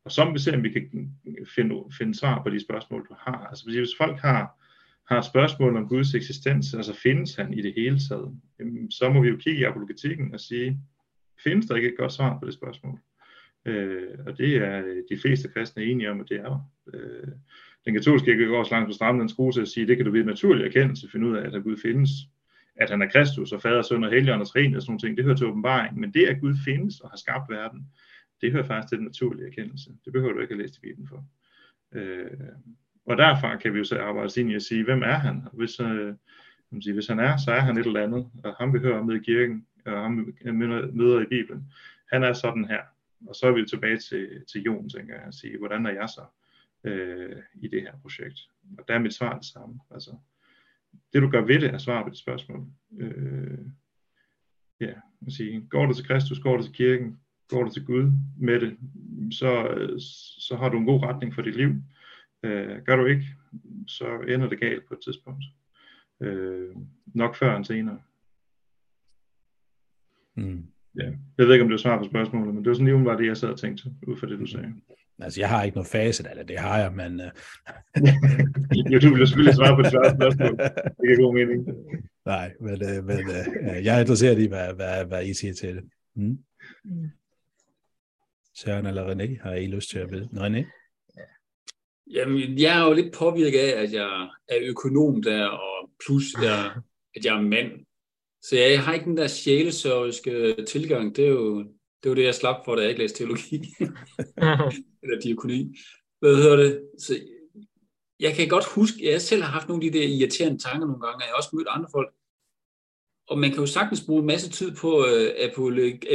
Og 0.05 0.13
så 0.13 0.25
må 0.25 0.33
vi 0.33 0.39
se, 0.39 0.55
om 0.55 0.63
vi 0.63 0.71
kan 0.71 1.17
finde, 1.55 1.85
finde 1.99 2.15
svar 2.15 2.43
på 2.43 2.51
de 2.51 2.61
spørgsmål, 2.61 3.07
du 3.09 3.15
har. 3.19 3.47
Altså 3.47 3.65
hvis 3.65 3.97
folk 3.99 4.19
har, 4.19 4.63
har 5.09 5.21
spørgsmål 5.23 5.77
om 5.77 5.89
Guds 5.89 6.15
eksistens, 6.15 6.75
altså 6.75 6.95
findes 6.95 7.35
han 7.35 7.53
i 7.53 7.63
det 7.63 7.75
hele 7.77 7.99
taget, 7.99 8.35
jamen, 8.59 8.91
så 8.91 9.11
må 9.11 9.23
vi 9.23 9.29
jo 9.29 9.37
kigge 9.37 9.61
i 9.61 9.65
apologetikken 9.65 10.35
og 10.35 10.41
sige, 10.41 10.81
findes 11.45 11.67
der 11.67 11.77
ikke 11.77 11.89
et 11.89 11.99
godt 11.99 12.13
svar 12.13 12.39
på 12.39 12.47
det 12.47 12.55
spørgsmål? 12.55 12.99
Øh, 13.67 14.19
og 14.27 14.39
det 14.39 14.57
er 14.57 14.83
de 15.11 15.21
fleste 15.21 15.49
kristne 15.49 15.85
enige 15.85 16.11
om, 16.11 16.21
at 16.21 16.29
det 16.29 16.41
er 16.41 16.71
øh, 16.95 17.29
Den 17.85 17.95
katolske 17.95 18.27
kirke 18.27 18.47
går 18.47 18.59
også 18.59 18.75
langt 18.75 18.89
på 18.89 18.93
strammen, 18.93 19.21
den 19.21 19.29
skrue 19.29 19.53
til 19.53 19.61
at 19.61 19.69
sige, 19.69 19.87
det 19.87 19.97
kan 19.97 20.07
du 20.07 20.13
ved 20.13 20.25
naturlig 20.25 20.67
erkendelse 20.67 21.11
finde 21.13 21.27
ud 21.27 21.37
af, 21.37 21.57
at 21.57 21.63
Gud 21.63 21.77
findes. 21.77 22.11
At 22.77 22.91
han 22.91 23.03
er 23.03 23.09
Kristus 23.09 23.53
og 23.53 23.63
fader, 23.63 23.83
søn 23.83 24.05
og 24.05 24.11
helligåndens 24.11 24.57
ren 24.57 24.75
og 24.75 24.83
sådan 24.83 24.91
nogle 24.91 25.01
ting, 25.01 25.17
det 25.17 25.25
hører 25.25 25.37
til 25.37 25.47
åbenbaring. 25.47 26.01
Men 26.01 26.15
det, 26.15 26.27
at 26.27 26.41
Gud 26.41 26.55
findes 26.65 27.01
og 27.01 27.11
har 27.11 27.17
skabt 27.17 27.51
verden, 27.51 27.87
det 28.41 28.53
hører 28.53 28.67
faktisk 28.67 28.89
til 28.89 28.99
den 28.99 29.07
naturlige 29.07 29.47
erkendelse. 29.47 29.91
Det 30.05 30.13
behøver 30.13 30.33
du 30.33 30.41
ikke 30.41 30.53
at 30.53 30.59
læse 30.59 30.79
i 30.79 30.87
Bibelen 30.87 31.09
for. 31.09 31.25
Øh, 31.93 32.31
og 33.07 33.17
derfra 33.17 33.57
kan 33.57 33.73
vi 33.73 33.79
jo 33.79 33.85
så 33.85 33.99
arbejde 33.99 34.27
os 34.27 34.37
ind 34.37 34.51
i 34.51 34.55
at 34.55 34.63
sige, 34.63 34.85
hvem 34.85 35.03
er 35.03 35.19
han? 35.19 35.43
Og 35.47 35.57
hvis, 35.57 35.81
øh, 35.81 36.15
sige, 36.81 36.95
hvis 36.95 37.07
han 37.07 37.19
er, 37.19 37.37
så 37.37 37.53
er 37.53 37.61
han 37.61 37.79
et 37.79 37.87
eller 37.87 38.03
andet, 38.03 38.27
og 38.45 38.55
ham 38.55 38.75
vi 38.75 38.79
hører 38.79 38.99
om 38.99 39.11
i 39.11 39.19
kirken, 39.19 39.67
og 39.87 40.03
ham 40.03 40.27
vi 40.45 40.51
møder 40.93 41.21
i 41.21 41.27
Bibelen, 41.27 41.73
han 42.13 42.23
er 42.23 42.33
sådan 42.33 42.65
her. 42.65 42.83
Og 43.27 43.35
så 43.35 43.47
er 43.47 43.53
vi 43.53 43.67
tilbage 43.67 43.99
til, 43.99 44.45
til 44.53 44.63
Jon, 44.63 44.89
tænker 44.89 45.15
jeg, 45.15 45.25
og 45.27 45.35
sige, 45.35 45.59
hvordan 45.59 45.87
er 45.87 45.91
jeg 45.91 46.09
så 46.09 46.25
øh, 46.85 47.37
i 47.55 47.69
det 47.69 47.83
her 47.83 47.93
projekt? 48.03 48.39
Og 48.79 48.85
der 48.89 48.95
er 48.95 48.99
mit 48.99 49.15
svar 49.15 49.39
det 49.39 49.47
samme. 49.47 49.81
Altså, 49.91 50.11
det 51.13 51.23
du 51.23 51.29
gør 51.29 51.41
ved 51.41 51.61
det, 51.61 51.71
er 51.75 51.79
svar 51.79 52.03
på 52.03 52.09
det 52.09 52.19
spørgsmål. 52.19 52.67
Øh, 52.99 53.59
ja, 54.81 54.93
at 55.27 55.33
sige, 55.33 55.67
går 55.71 55.87
du 55.87 55.95
til 55.95 56.07
Kristus, 56.07 56.41
går 56.41 56.57
du 56.57 56.63
til 56.63 56.73
kirken, 56.73 57.19
går 57.49 57.65
du 57.65 57.71
til 57.71 57.85
Gud 57.85 58.13
med 58.39 58.61
det, 58.61 58.77
så, 59.33 59.51
så 60.39 60.57
har 60.57 60.69
du 60.69 60.79
en 60.79 60.87
god 60.87 61.03
retning 61.03 61.35
for 61.35 61.43
dit 61.43 61.57
liv. 61.57 61.75
Øh, 62.43 62.83
gør 62.83 62.97
du 62.97 63.07
ikke, 63.07 63.27
så 63.87 64.19
ender 64.29 64.49
det 64.49 64.61
galt 64.61 64.89
på 64.89 64.95
et 64.95 65.01
tidspunkt. 65.05 65.45
Øh, 66.21 66.77
nok 67.07 67.37
før 67.37 67.57
end 67.57 67.65
senere. 67.65 68.01
Mm. 70.35 70.67
Ja. 70.97 71.05
Jeg 71.39 71.47
ved 71.47 71.53
ikke, 71.53 71.63
om 71.63 71.69
det 71.69 71.73
var 71.73 71.79
svar 71.79 71.99
på 71.99 72.05
spørgsmålet, 72.05 72.55
men 72.55 72.65
det 72.65 72.69
var 72.69 72.75
sådan 72.75 72.87
lige 72.87 73.05
var 73.05 73.17
det, 73.17 73.27
jeg 73.27 73.37
sad 73.37 73.49
og 73.49 73.59
tænkte, 73.59 73.91
ud 74.07 74.17
fra 74.17 74.27
det, 74.27 74.39
du 74.39 74.47
sagde. 74.47 74.75
Altså, 75.25 75.41
jeg 75.41 75.49
har 75.49 75.65
ikke 75.65 75.77
noget 75.77 75.89
facit, 75.89 76.27
eller 76.31 76.45
det 76.45 76.59
har 76.59 76.79
jeg, 76.79 76.93
men... 76.93 77.21
Uh... 77.21 77.27
jo, 78.93 78.99
du 78.99 79.15
vil 79.15 79.27
selvfølgelig 79.27 79.55
svare 79.55 79.77
på 79.77 79.83
det 79.83 79.91
spørgsmål. 79.91 80.59
Det 81.01 81.09
er 81.13 81.23
god 81.23 81.35
mening. 81.35 81.69
Nej, 82.27 82.53
men, 82.61 82.75
uh, 82.75 83.05
men 83.05 83.19
uh, 83.19 83.85
jeg 83.85 83.97
er 83.97 84.01
interesseret 84.01 84.39
i, 84.39 84.47
hvad, 84.47 84.75
hvad, 84.75 85.05
hvad 85.05 85.27
I 85.27 85.35
siger 85.35 85.55
til 85.55 85.75
det. 85.77 85.85
Mm. 86.17 86.39
Søren 88.57 88.87
eller 88.87 89.15
René, 89.15 89.43
har 89.43 89.55
I 89.55 89.67
lyst 89.67 89.91
til 89.91 89.99
at 89.99 90.11
vide? 90.11 90.29
René? 90.33 90.79
Jamen, 92.11 92.59
jeg 92.59 92.79
er 92.81 92.85
jo 92.87 92.93
lidt 92.93 93.15
påvirket 93.15 93.59
af, 93.59 93.83
at 93.83 93.93
jeg 93.93 94.29
er 94.49 94.59
økonom 94.63 95.23
der, 95.23 95.47
og 95.47 95.91
plus, 96.07 96.25
jeg, 96.43 96.71
at 97.17 97.25
jeg 97.25 97.37
er 97.37 97.41
mand. 97.41 97.87
Så 98.43 98.57
jeg 98.57 98.83
har 98.83 98.95
ikke 98.95 99.05
den 99.05 99.17
der 99.17 99.27
sjælesørgiske 99.27 100.57
tilgang. 100.69 101.17
Det 101.17 101.25
er 101.25 101.29
jo 101.29 101.67
det, 102.03 102.09
var 102.09 102.15
det 102.15 102.25
jeg 102.25 102.35
slap 102.35 102.65
for, 102.65 102.75
da 102.75 102.81
jeg 102.81 102.91
ikke 102.91 103.03
læste 103.03 103.19
teologi. 103.19 103.57
Eller 105.03 105.21
diakoni. 105.23 105.77
Hvad 106.21 106.37
hedder 106.37 106.57
det? 106.57 106.91
Så 106.99 107.21
jeg 108.21 108.35
kan 108.35 108.49
godt 108.49 108.67
huske, 108.75 109.07
at 109.07 109.13
jeg 109.13 109.23
selv 109.23 109.43
har 109.43 109.51
haft 109.51 109.69
nogle 109.69 109.87
af 109.87 109.93
de 109.93 109.99
der 109.99 110.07
irriterende 110.07 110.63
tanker 110.63 110.87
nogle 110.87 111.03
gange, 111.03 111.17
og 111.17 111.21
jeg 111.21 111.29
har 111.29 111.37
også 111.37 111.51
mødt 111.53 111.69
andre 111.71 111.89
folk. 111.93 112.15
Og 113.29 113.39
man 113.39 113.51
kan 113.51 113.61
jo 113.61 113.67
sagtens 113.67 114.03
bruge 114.07 114.21
en 114.21 114.27
masse 114.27 114.51
tid 114.51 114.77
på 114.77 114.99
uh, 114.99 115.29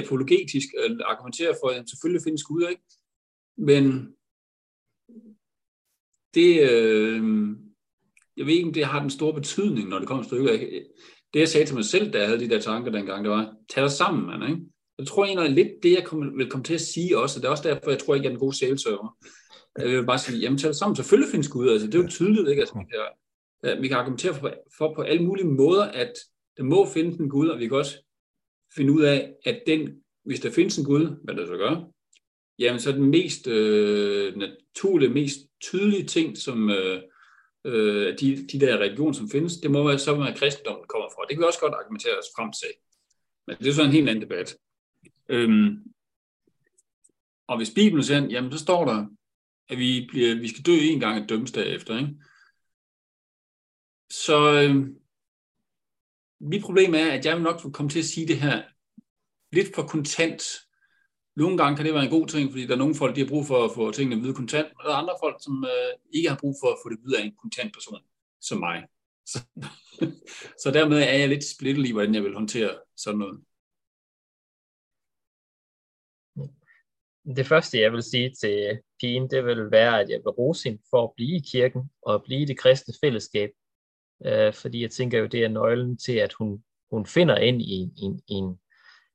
apologetisk 0.02 0.67
at 0.86 1.02
argumentere 1.06 1.56
for, 1.62 1.67
at 1.67 1.89
selvfølgelig 1.89 2.23
findes 2.23 2.43
Gud, 2.43 2.67
ikke? 2.69 2.84
Men 3.58 3.84
det, 6.34 6.71
øh, 6.71 7.21
jeg 8.38 8.45
ved 8.45 8.54
ikke, 8.54 8.67
om 8.67 8.73
det 8.73 8.86
har 8.86 9.00
den 9.00 9.10
store 9.10 9.34
betydning, 9.34 9.89
når 9.89 10.00
det 10.00 10.08
kommer 10.08 10.23
til 10.23 10.30
stykket. 10.30 10.88
Det, 11.34 11.39
jeg 11.39 11.50
sagde 11.50 11.65
til 11.65 11.76
mig 11.76 11.86
selv, 11.86 12.12
da 12.13 12.17
jeg 12.17 12.28
havde 12.28 12.39
de 12.39 12.50
der 12.50 12.62
tanker 12.62 12.91
dengang, 12.91 13.23
det 13.23 13.32
var, 13.32 13.56
tag 13.69 13.84
dig 13.84 13.91
sammen, 13.91 14.26
mand, 14.26 14.43
ikke? 14.43 14.62
Jeg 14.97 15.07
tror 15.07 15.25
egentlig 15.25 15.51
lidt 15.51 15.83
det, 15.83 15.93
jeg 15.93 16.05
kom, 16.05 16.38
vil 16.38 16.49
komme 16.49 16.63
til 16.63 16.73
at 16.73 16.81
sige 16.81 17.17
også, 17.17 17.39
og 17.39 17.41
det 17.41 17.47
er 17.47 17.51
også 17.51 17.69
derfor, 17.69 17.89
jeg 17.89 17.99
tror 17.99 18.15
ikke, 18.15 18.25
jeg 18.25 18.29
er 18.29 18.33
en 18.33 18.39
god 18.39 18.53
salesøver. 18.53 19.17
Jeg 19.77 19.88
vil 19.88 20.05
bare 20.05 20.19
sige, 20.19 20.39
jamen 20.39 20.57
tag 20.57 20.75
sammen, 20.75 20.95
selvfølgelig 20.95 21.31
findes 21.31 21.47
Gud, 21.47 21.69
altså 21.69 21.88
det 21.88 21.95
er 21.95 22.01
jo 22.01 22.07
tydeligt, 22.07 22.49
ikke? 22.49 22.60
Altså, 22.60 22.75
vi, 22.79 22.86
kan, 22.91 23.81
vi 23.81 23.88
kan 23.88 23.97
argumentere 23.97 24.33
for, 24.33 24.53
for 24.77 24.93
på 24.95 25.01
alle 25.01 25.23
mulige 25.23 25.47
måder, 25.47 25.83
at 25.83 26.13
der 26.57 26.63
må 26.63 26.89
findes 26.89 27.17
en 27.17 27.29
Gud, 27.29 27.47
og 27.47 27.60
vi 27.60 27.67
kan 27.67 27.77
også 27.77 28.03
finde 28.75 28.93
ud 28.93 29.01
af, 29.03 29.33
at 29.45 29.63
den, 29.67 29.89
hvis 30.25 30.39
der 30.39 30.51
findes 30.51 30.77
en 30.77 30.86
Gud, 30.86 31.23
hvad 31.23 31.36
der 31.36 31.45
så 31.45 31.57
gør, 31.57 31.91
jamen 32.60 32.79
så 32.79 32.89
er 32.89 32.93
den 32.93 33.10
mest 33.10 33.47
øh, 33.47 34.36
naturlige, 34.36 35.10
mest 35.10 35.38
tydelige 35.62 36.03
ting, 36.03 36.38
som 36.38 36.69
øh, 36.69 37.01
øh, 37.65 38.19
de, 38.19 38.47
de 38.51 38.60
der 38.60 38.77
religioner, 38.77 39.13
som 39.13 39.29
findes, 39.29 39.57
det 39.57 39.71
må 39.71 39.88
være 39.88 39.99
så, 39.99 40.21
at 40.21 40.38
kristendommen 40.38 40.86
kommer 40.88 41.10
fra. 41.15 41.21
Det 41.21 41.29
kan 41.29 41.39
vi 41.39 41.47
også 41.47 41.60
godt 41.60 41.73
argumentere 41.73 42.17
os 42.17 42.33
frem 42.38 42.51
til. 42.51 42.69
Men 43.47 43.57
det 43.57 43.67
er 43.67 43.73
så 43.73 43.83
en 43.83 43.97
helt 43.97 44.10
anden 44.10 44.29
debat. 44.29 44.57
Øhm, 45.30 45.94
og 47.48 47.58
hvis 47.58 47.72
Bibelen 47.76 48.04
siger, 48.04 48.26
jamen 48.26 48.52
så 48.52 48.58
står 48.58 48.86
der, 48.86 49.06
at 49.70 49.78
vi, 49.78 50.08
bliver, 50.10 50.36
vi 50.36 50.48
skal 50.48 50.66
dø 50.66 50.78
en 50.82 51.00
gang 51.00 51.24
og 51.24 51.30
dømmes 51.30 51.52
efter. 51.52 51.98
Ikke? 51.98 52.16
Så 54.10 54.54
øh, 54.54 54.88
mit 56.40 56.63
problem 56.63 56.94
er, 56.94 57.12
at 57.12 57.26
jeg 57.26 57.36
vil 57.36 57.44
nok 57.44 57.62
komme 57.74 57.90
til 57.90 58.00
at 58.00 58.06
sige 58.06 58.28
det 58.28 58.42
her 58.42 58.63
lidt 59.52 59.76
for 59.76 59.84
kontant, 59.84 60.44
nogle 61.36 61.58
gange 61.58 61.76
kan 61.76 61.86
det 61.86 61.94
være 61.94 62.04
en 62.04 62.10
god 62.10 62.28
ting, 62.28 62.52
fordi 62.52 62.66
der 62.68 62.74
er 62.74 62.78
nogle 62.78 62.96
folk, 62.96 63.16
der 63.16 63.24
har 63.24 63.30
brug 63.30 63.46
for 63.46 63.66
at 63.66 63.72
få 63.76 63.92
tingene 63.92 64.16
at 64.16 64.22
vide 64.22 64.34
kontant, 64.34 64.68
og 64.76 64.84
der 64.86 64.92
er 64.92 64.96
andre 64.96 65.16
folk, 65.24 65.36
som 65.42 65.66
øh, 65.66 65.94
ikke 66.13 66.30
har 66.30 66.38
brug 66.42 66.56
for 66.62 66.68
at 66.68 66.78
få 66.84 66.90
det 66.90 67.00
videre 67.04 67.22
af 67.22 67.26
en 67.26 67.36
kontant 67.42 67.74
person, 67.74 68.00
som 68.42 68.60
mig. 68.60 68.84
Så, 69.32 69.40
så 70.63 70.72
dermed 70.72 70.98
er 70.98 71.13
jeg 71.13 71.30
lidt 71.30 71.46
splittet 71.46 71.88
i, 71.88 71.92
hvordan 71.92 72.16
jeg 72.16 72.24
vil 72.24 72.34
håndtere 72.34 72.72
sådan 72.98 73.20
noget. 73.20 73.42
Det 77.36 77.46
første, 77.46 77.82
jeg 77.82 77.92
vil 77.92 78.04
sige 78.04 78.34
til 78.42 78.80
pigen, 79.00 79.30
det 79.30 79.46
vil 79.46 79.72
være, 79.72 80.02
at 80.02 80.10
jeg 80.10 80.20
vil 80.24 80.30
rose 80.30 80.70
hende 80.70 80.84
for 80.90 81.04
at 81.04 81.12
blive 81.16 81.38
i 81.38 81.44
kirken 81.52 81.82
og 82.02 82.24
blive 82.24 82.42
i 82.42 82.46
det 82.46 82.60
kristne 82.60 82.94
fællesskab. 83.04 83.50
Øh, 84.26 84.54
fordi 84.54 84.82
jeg 84.82 84.92
tænker 84.92 85.20
jo, 85.20 85.26
det 85.26 85.44
er 85.44 85.48
nøglen 85.48 85.98
til, 85.98 86.16
at 86.16 86.34
hun, 86.34 86.63
hun 86.92 87.06
finder 87.06 87.38
ind 87.38 87.62
i, 87.62 87.82
i, 87.82 88.06
i 88.28 88.34
en 88.34 88.60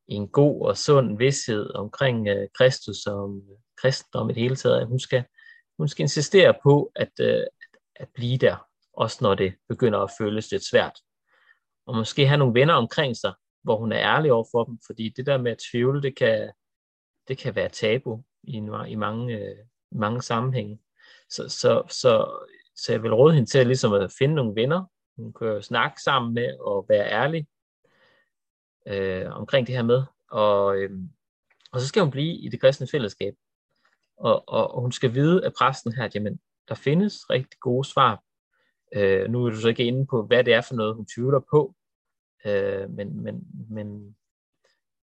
en 0.09 0.29
god 0.29 0.69
og 0.69 0.79
sund 0.79 1.19
vidshed 1.19 1.75
omkring 1.75 2.29
øh, 2.29 2.49
Kristus 2.55 3.07
og 3.07 3.25
om 3.25 3.37
øh, 3.37 3.59
kristendom 3.81 4.31
i 4.31 4.33
det 4.33 4.43
hele 4.43 4.57
taget. 4.57 4.87
Hun 4.87 4.99
skal, 4.99 5.25
hun 5.79 5.89
skal 5.89 6.03
insistere 6.03 6.55
på, 6.63 6.93
at, 6.97 7.13
øh, 7.21 7.45
at 7.97 8.09
blive 8.15 8.39
der, 8.39 8.57
også 8.93 9.19
når 9.21 9.35
det 9.35 9.55
begynder 9.69 9.99
at 9.99 10.11
føles 10.19 10.51
lidt 10.51 10.65
svært. 10.65 10.99
Og 11.87 11.97
måske 11.97 12.27
have 12.27 12.39
nogle 12.39 12.61
venner 12.61 12.75
omkring 12.75 13.17
sig, 13.17 13.33
hvor 13.65 13.77
hun 13.79 13.93
er 13.93 13.99
ærlig 13.99 14.33
over 14.33 14.45
for 14.53 14.65
dem, 14.65 14.79
fordi 14.87 15.09
det 15.17 15.27
der 15.27 15.39
med 15.39 15.53
at 15.53 15.63
tvivle, 15.71 16.03
det 16.03 16.17
kan, 16.17 16.53
det 17.29 17.39
kan 17.39 17.55
være 17.55 17.69
tabu 17.69 18.23
i, 18.43 18.53
en, 18.53 18.71
i 18.89 18.95
mange, 18.95 19.39
øh, 19.39 19.57
mange 19.93 20.23
sammenhænge. 20.23 20.79
Så, 21.29 21.49
så, 21.49 21.83
så, 21.89 22.45
så 22.77 22.93
jeg 22.93 23.03
vil 23.03 23.15
råde 23.15 23.35
hende 23.35 23.51
til 23.51 23.59
at, 23.59 23.67
ligesom 23.67 23.93
at 23.93 24.13
finde 24.19 24.35
nogle 24.35 24.55
venner, 24.55 24.85
hun 25.17 25.33
kan 25.33 25.63
snakke 25.63 26.03
sammen 26.03 26.35
med 26.35 26.59
og 26.59 26.87
være 26.89 27.11
ærlig 27.11 27.47
øh, 28.87 29.27
omkring 29.31 29.67
det 29.67 29.75
her 29.75 29.83
med. 29.83 30.03
Og, 30.31 30.77
øh, 30.77 30.91
og 31.73 31.81
så 31.81 31.89
skal 31.89 32.03
hun 32.03 32.11
blive 32.11 32.35
i 32.35 32.49
det 32.49 32.61
kristne 32.61 32.87
fællesskab. 32.87 33.35
Og, 34.17 34.49
og, 34.49 34.75
og 34.75 34.81
hun 34.81 34.93
skal 34.93 35.15
vide 35.15 35.45
af 35.45 35.53
præsten 35.59 35.93
her, 35.93 36.05
at 36.05 36.15
jamen, 36.15 36.41
der 36.69 36.75
findes 36.75 37.31
rigtig 37.31 37.61
gode 37.61 37.89
svar. 37.89 38.23
Øh, 38.95 39.31
nu 39.31 39.47
er 39.47 39.51
du 39.51 39.57
så 39.57 39.69
ikke 39.69 39.85
inde 39.85 40.07
på, 40.07 40.23
hvad 40.23 40.45
det 40.45 40.55
er 40.55 40.61
for 40.61 40.75
noget, 40.75 40.95
hun 40.95 41.07
tvivler 41.07 41.41
på. 41.51 41.75
Øh, 42.45 42.91
men, 42.91 43.23
men, 43.23 43.47
men, 43.71 44.17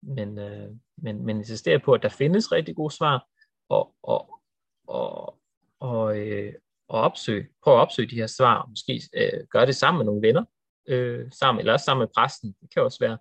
men, 0.07 0.39
øh, 0.39 0.71
men, 0.97 1.27
men 1.27 1.37
insisterer 1.37 1.79
på, 1.79 1.93
at 1.93 2.03
der 2.03 2.09
findes 2.09 2.53
rigtig 2.53 2.77
gode 2.77 2.95
svar. 2.95 3.27
Og, 3.69 3.95
og, 4.03 4.41
og, 4.87 5.39
og, 5.81 6.19
øh, 6.19 6.55
og 6.89 7.01
opsøg, 7.01 7.53
prøv 7.63 7.75
at 7.75 7.81
opsøge 7.81 8.11
de 8.11 8.17
her 8.17 8.27
svar, 8.27 8.63
og 8.63 8.71
måske 8.71 9.03
øh, 9.15 9.47
gøre 9.51 9.67
det 9.67 9.77
sammen 9.77 9.99
med 9.99 10.07
nogle 10.07 10.29
venner, 10.29 10.45
øh, 10.89 11.33
sammen, 11.33 11.61
eller 11.61 11.73
også 11.73 11.85
sammen 11.85 12.03
med 12.03 12.13
præsten. 12.17 12.57
Det 12.61 12.73
kan 12.75 12.83
også 12.83 12.99
være, 13.01 13.19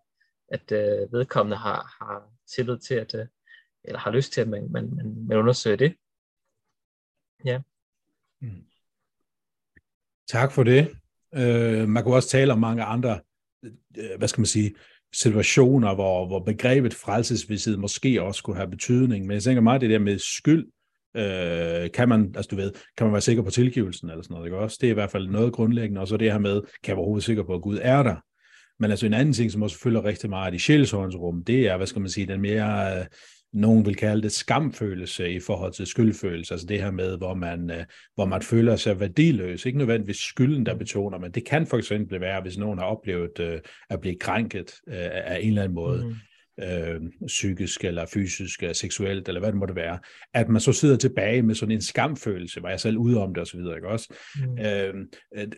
at 0.48 0.71
øh, 0.71 1.13
vedkommende 1.13 1.58
har, 1.58 1.95
har 2.00 2.30
tillid 2.56 2.80
til, 2.80 2.95
at, 2.95 3.15
øh, 3.15 3.28
eller 3.84 4.00
har 4.00 4.12
lyst 4.12 4.34
til, 4.34 4.41
at 4.41 4.48
man, 4.48 4.71
man, 4.71 4.95
man, 4.95 5.28
man 5.28 5.38
undersøger 5.38 5.78
det. 5.78 5.95
Ja. 7.45 7.62
Mm. 8.41 8.65
Tak 10.28 10.52
for 10.52 10.63
det. 10.63 10.98
Øh, 11.36 11.88
man 11.88 12.04
kunne 12.04 12.15
også 12.15 12.30
tale 12.30 12.54
om 12.54 12.60
mange 12.60 12.84
andre, 12.84 13.21
øh, 13.98 14.17
hvad 14.17 14.28
skal 14.28 14.41
man 14.41 14.45
sige, 14.45 14.76
situationer, 15.21 15.95
hvor, 15.95 16.28
hvor 16.28 16.39
begrebet 16.39 16.93
frelsesvidshed 16.93 17.78
måske 17.78 18.21
også 18.23 18.43
kunne 18.43 18.56
have 18.56 18.69
betydning. 18.69 19.25
Men 19.25 19.34
jeg 19.34 19.43
tænker 19.43 19.62
meget 19.62 19.82
det 19.82 19.89
der 19.89 19.99
med 19.99 20.19
skyld, 20.19 20.65
øh, 21.17 21.91
kan 21.91 22.10
man, 22.10 22.34
altså 22.36 22.47
du 22.51 22.56
ved, 22.56 22.71
kan 22.97 23.06
man 23.06 23.13
være 23.13 23.21
sikker 23.21 23.43
på 23.43 23.49
tilgivelsen 23.49 24.10
eller 24.10 24.23
sådan 24.23 24.34
noget, 24.34 24.47
ikke 24.47 24.58
også? 24.58 24.78
Det 24.82 24.88
er 24.88 24.91
i 24.91 24.93
hvert 24.93 25.12
fald 25.12 25.30
noget 25.30 25.54
grundlæggende, 25.54 26.01
og 26.01 26.08
så 26.08 26.17
det 26.17 26.32
her 26.32 26.39
med, 26.39 26.62
kan 26.84 26.91
jeg 26.91 26.97
overhovedet 26.97 27.23
sikker 27.23 27.43
på, 27.43 27.54
at 27.54 27.62
Gud 27.62 27.80
er 27.82 28.04
der? 28.04 28.15
Men 28.80 28.91
altså 28.91 29.06
en 29.06 29.13
anden 29.13 29.34
ting, 29.34 29.51
som 29.51 29.62
også 29.62 29.80
følger 29.80 30.04
rigtig 30.04 30.30
meget 30.30 30.54
i 30.54 30.60
sjælsårens 30.60 31.15
rum, 31.15 31.43
det 31.43 31.67
er, 31.67 31.78
hvad 31.78 31.88
skal 31.88 32.01
man 32.01 32.10
sige, 32.10 32.28
den 32.28 32.41
mere, 32.41 32.99
øh, 32.99 33.06
nogen 33.55 33.85
vil 33.85 33.95
kalde 33.95 34.21
det 34.21 34.31
skamfølelse 34.31 35.31
i 35.31 35.39
forhold 35.39 35.73
til 35.73 35.85
skyldfølelse, 35.85 36.53
altså 36.53 36.67
det 36.67 36.81
her 36.81 36.91
med, 36.91 37.17
hvor 37.17 37.33
man, 37.33 37.71
øh, 37.71 37.85
hvor 38.15 38.25
man 38.25 38.41
føler 38.41 38.75
sig 38.75 38.99
værdiløs. 38.99 39.65
Ikke 39.65 39.77
nødvendigvis 39.77 40.17
skylden, 40.17 40.65
der 40.65 40.75
betoner, 40.75 41.17
men 41.17 41.31
det 41.31 41.45
kan 41.45 41.67
for 41.67 41.77
eksempel 41.77 42.21
være, 42.21 42.41
hvis 42.41 42.57
nogen 42.57 42.79
har 42.79 42.85
oplevet 42.85 43.39
øh, 43.39 43.59
at 43.89 44.01
blive 44.01 44.15
krænket 44.19 44.71
øh, 44.87 44.95
af 45.11 45.39
en 45.41 45.47
eller 45.47 45.63
anden 45.63 45.75
måde. 45.75 46.05
Mm 46.05 46.15
øh, 46.63 47.01
psykisk 47.27 47.83
eller 47.83 48.05
fysisk 48.05 48.63
eller 48.63 48.73
seksuelt, 48.73 49.27
eller 49.27 49.41
hvad 49.41 49.51
det 49.51 49.59
måtte 49.59 49.75
være, 49.75 49.99
at 50.33 50.49
man 50.49 50.61
så 50.61 50.73
sidder 50.73 50.97
tilbage 50.97 51.41
med 51.41 51.55
sådan 51.55 51.75
en 51.75 51.81
skamfølelse, 51.81 52.63
var 52.63 52.69
jeg 52.69 52.79
selv 52.79 52.97
ude 52.97 53.21
om 53.21 53.33
det 53.33 53.41
og 53.41 53.47
så 53.47 53.57
videre, 53.57 53.75
ikke 53.75 53.87
også? 53.87 54.13
Mm. 54.35 54.59
Øh, 54.59 54.93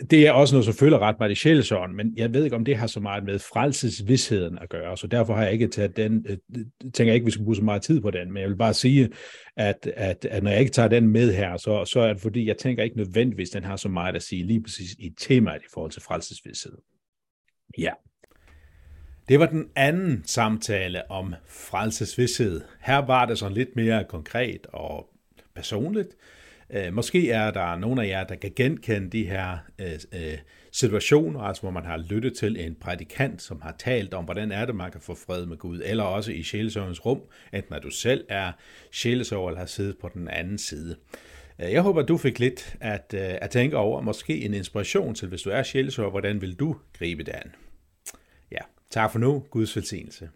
det 0.09 0.27
er 0.27 0.31
også 0.31 0.55
noget, 0.55 0.65
som 0.65 0.73
føler 0.73 0.99
ret 0.99 1.15
meget 1.19 1.31
i 1.31 1.35
sjælsånden, 1.35 1.97
men 1.97 2.13
jeg 2.17 2.33
ved 2.33 2.43
ikke, 2.43 2.55
om 2.55 2.65
det 2.65 2.77
har 2.77 2.87
så 2.87 2.99
meget 2.99 3.23
med 3.23 3.39
frelsesvidsheden 3.39 4.57
at 4.57 4.69
gøre, 4.69 4.97
så 4.97 5.07
derfor 5.07 5.33
har 5.33 5.43
jeg 5.43 5.53
ikke 5.53 5.67
taget 5.67 5.97
den, 5.97 6.25
øh, 6.29 6.37
tænker 6.81 7.05
jeg 7.05 7.15
ikke, 7.15 7.25
vi 7.25 7.31
skal 7.31 7.43
bruge 7.43 7.55
så 7.55 7.63
meget 7.63 7.81
tid 7.81 8.01
på 8.01 8.11
den, 8.11 8.33
men 8.33 8.41
jeg 8.41 8.49
vil 8.49 8.57
bare 8.57 8.73
sige, 8.73 9.09
at, 9.57 9.91
at, 9.95 10.25
at 10.25 10.43
når 10.43 10.51
jeg 10.51 10.59
ikke 10.59 10.71
tager 10.71 10.89
den 10.89 11.07
med 11.07 11.33
her, 11.33 11.57
så, 11.57 11.85
så 11.85 11.99
er 11.99 12.13
det 12.13 12.21
fordi, 12.21 12.47
jeg 12.47 12.57
tænker 12.57 12.83
ikke 12.83 12.97
nødvendigvis, 12.97 13.49
den 13.49 13.63
har 13.63 13.75
så 13.75 13.89
meget 13.89 14.15
at 14.15 14.23
sige 14.23 14.43
lige 14.43 14.63
præcis 14.63 14.91
i 14.99 15.09
temaet 15.17 15.61
i 15.61 15.69
forhold 15.73 15.91
til 15.91 16.01
frelsesvidshed. 16.01 16.77
Ja. 17.77 17.91
Det 19.29 19.39
var 19.39 19.45
den 19.45 19.69
anden 19.75 20.23
samtale 20.25 21.11
om 21.11 21.35
frelsesvidshed. 21.45 22.61
Her 22.81 22.97
var 22.97 23.25
det 23.25 23.39
sådan 23.39 23.57
lidt 23.57 23.75
mere 23.75 24.03
konkret 24.09 24.67
og 24.73 25.09
personligt. 25.55 26.09
Øh, 26.69 26.93
måske 26.93 27.31
er 27.31 27.51
der 27.51 27.75
nogen 27.75 27.99
af 27.99 28.07
jer, 28.07 28.23
der 28.23 28.35
kan 28.35 28.51
genkende 28.55 29.09
de 29.09 29.25
her 29.25 29.57
øh, 29.79 29.91
øh, 30.13 30.37
situationer, 30.71 31.39
altså 31.39 31.61
hvor 31.61 31.71
man 31.71 31.85
har 31.85 31.97
lyttet 31.97 32.37
til 32.37 32.65
en 32.65 32.75
prædikant, 32.75 33.41
som 33.41 33.61
har 33.61 33.75
talt 33.79 34.13
om, 34.13 34.23
hvordan 34.23 34.51
er 34.51 34.65
det, 34.65 34.75
man 34.75 34.91
kan 34.91 35.01
få 35.01 35.15
fred 35.15 35.45
med 35.45 35.57
Gud, 35.57 35.81
eller 35.85 36.03
også 36.03 36.31
i 36.31 36.43
sjælesøvnens 36.43 37.05
rum, 37.05 37.21
enten 37.53 37.73
at 37.73 37.83
du 37.83 37.89
selv 37.89 38.25
er 38.29 38.51
sjælesøver 38.91 39.49
eller 39.49 39.59
har 39.59 39.67
siddet 39.67 39.97
på 40.01 40.09
den 40.13 40.27
anden 40.27 40.57
side. 40.57 40.95
Øh, 41.61 41.71
jeg 41.71 41.81
håber, 41.81 42.01
du 42.01 42.17
fik 42.17 42.39
lidt 42.39 42.75
at, 42.81 43.13
at 43.13 43.49
tænke 43.49 43.77
over, 43.77 44.01
måske 44.01 44.41
en 44.41 44.53
inspiration 44.53 45.15
til, 45.15 45.27
hvis 45.27 45.41
du 45.41 45.49
er 45.49 45.63
sjælesøver, 45.63 46.09
hvordan 46.09 46.41
vil 46.41 46.55
du 46.55 46.75
gribe 46.93 47.23
det 47.23 47.31
an? 47.31 47.51
Tak 48.89 49.11
for 49.11 49.19
nu. 49.19 49.43
Guds 49.51 49.75
velsignelse. 49.75 50.29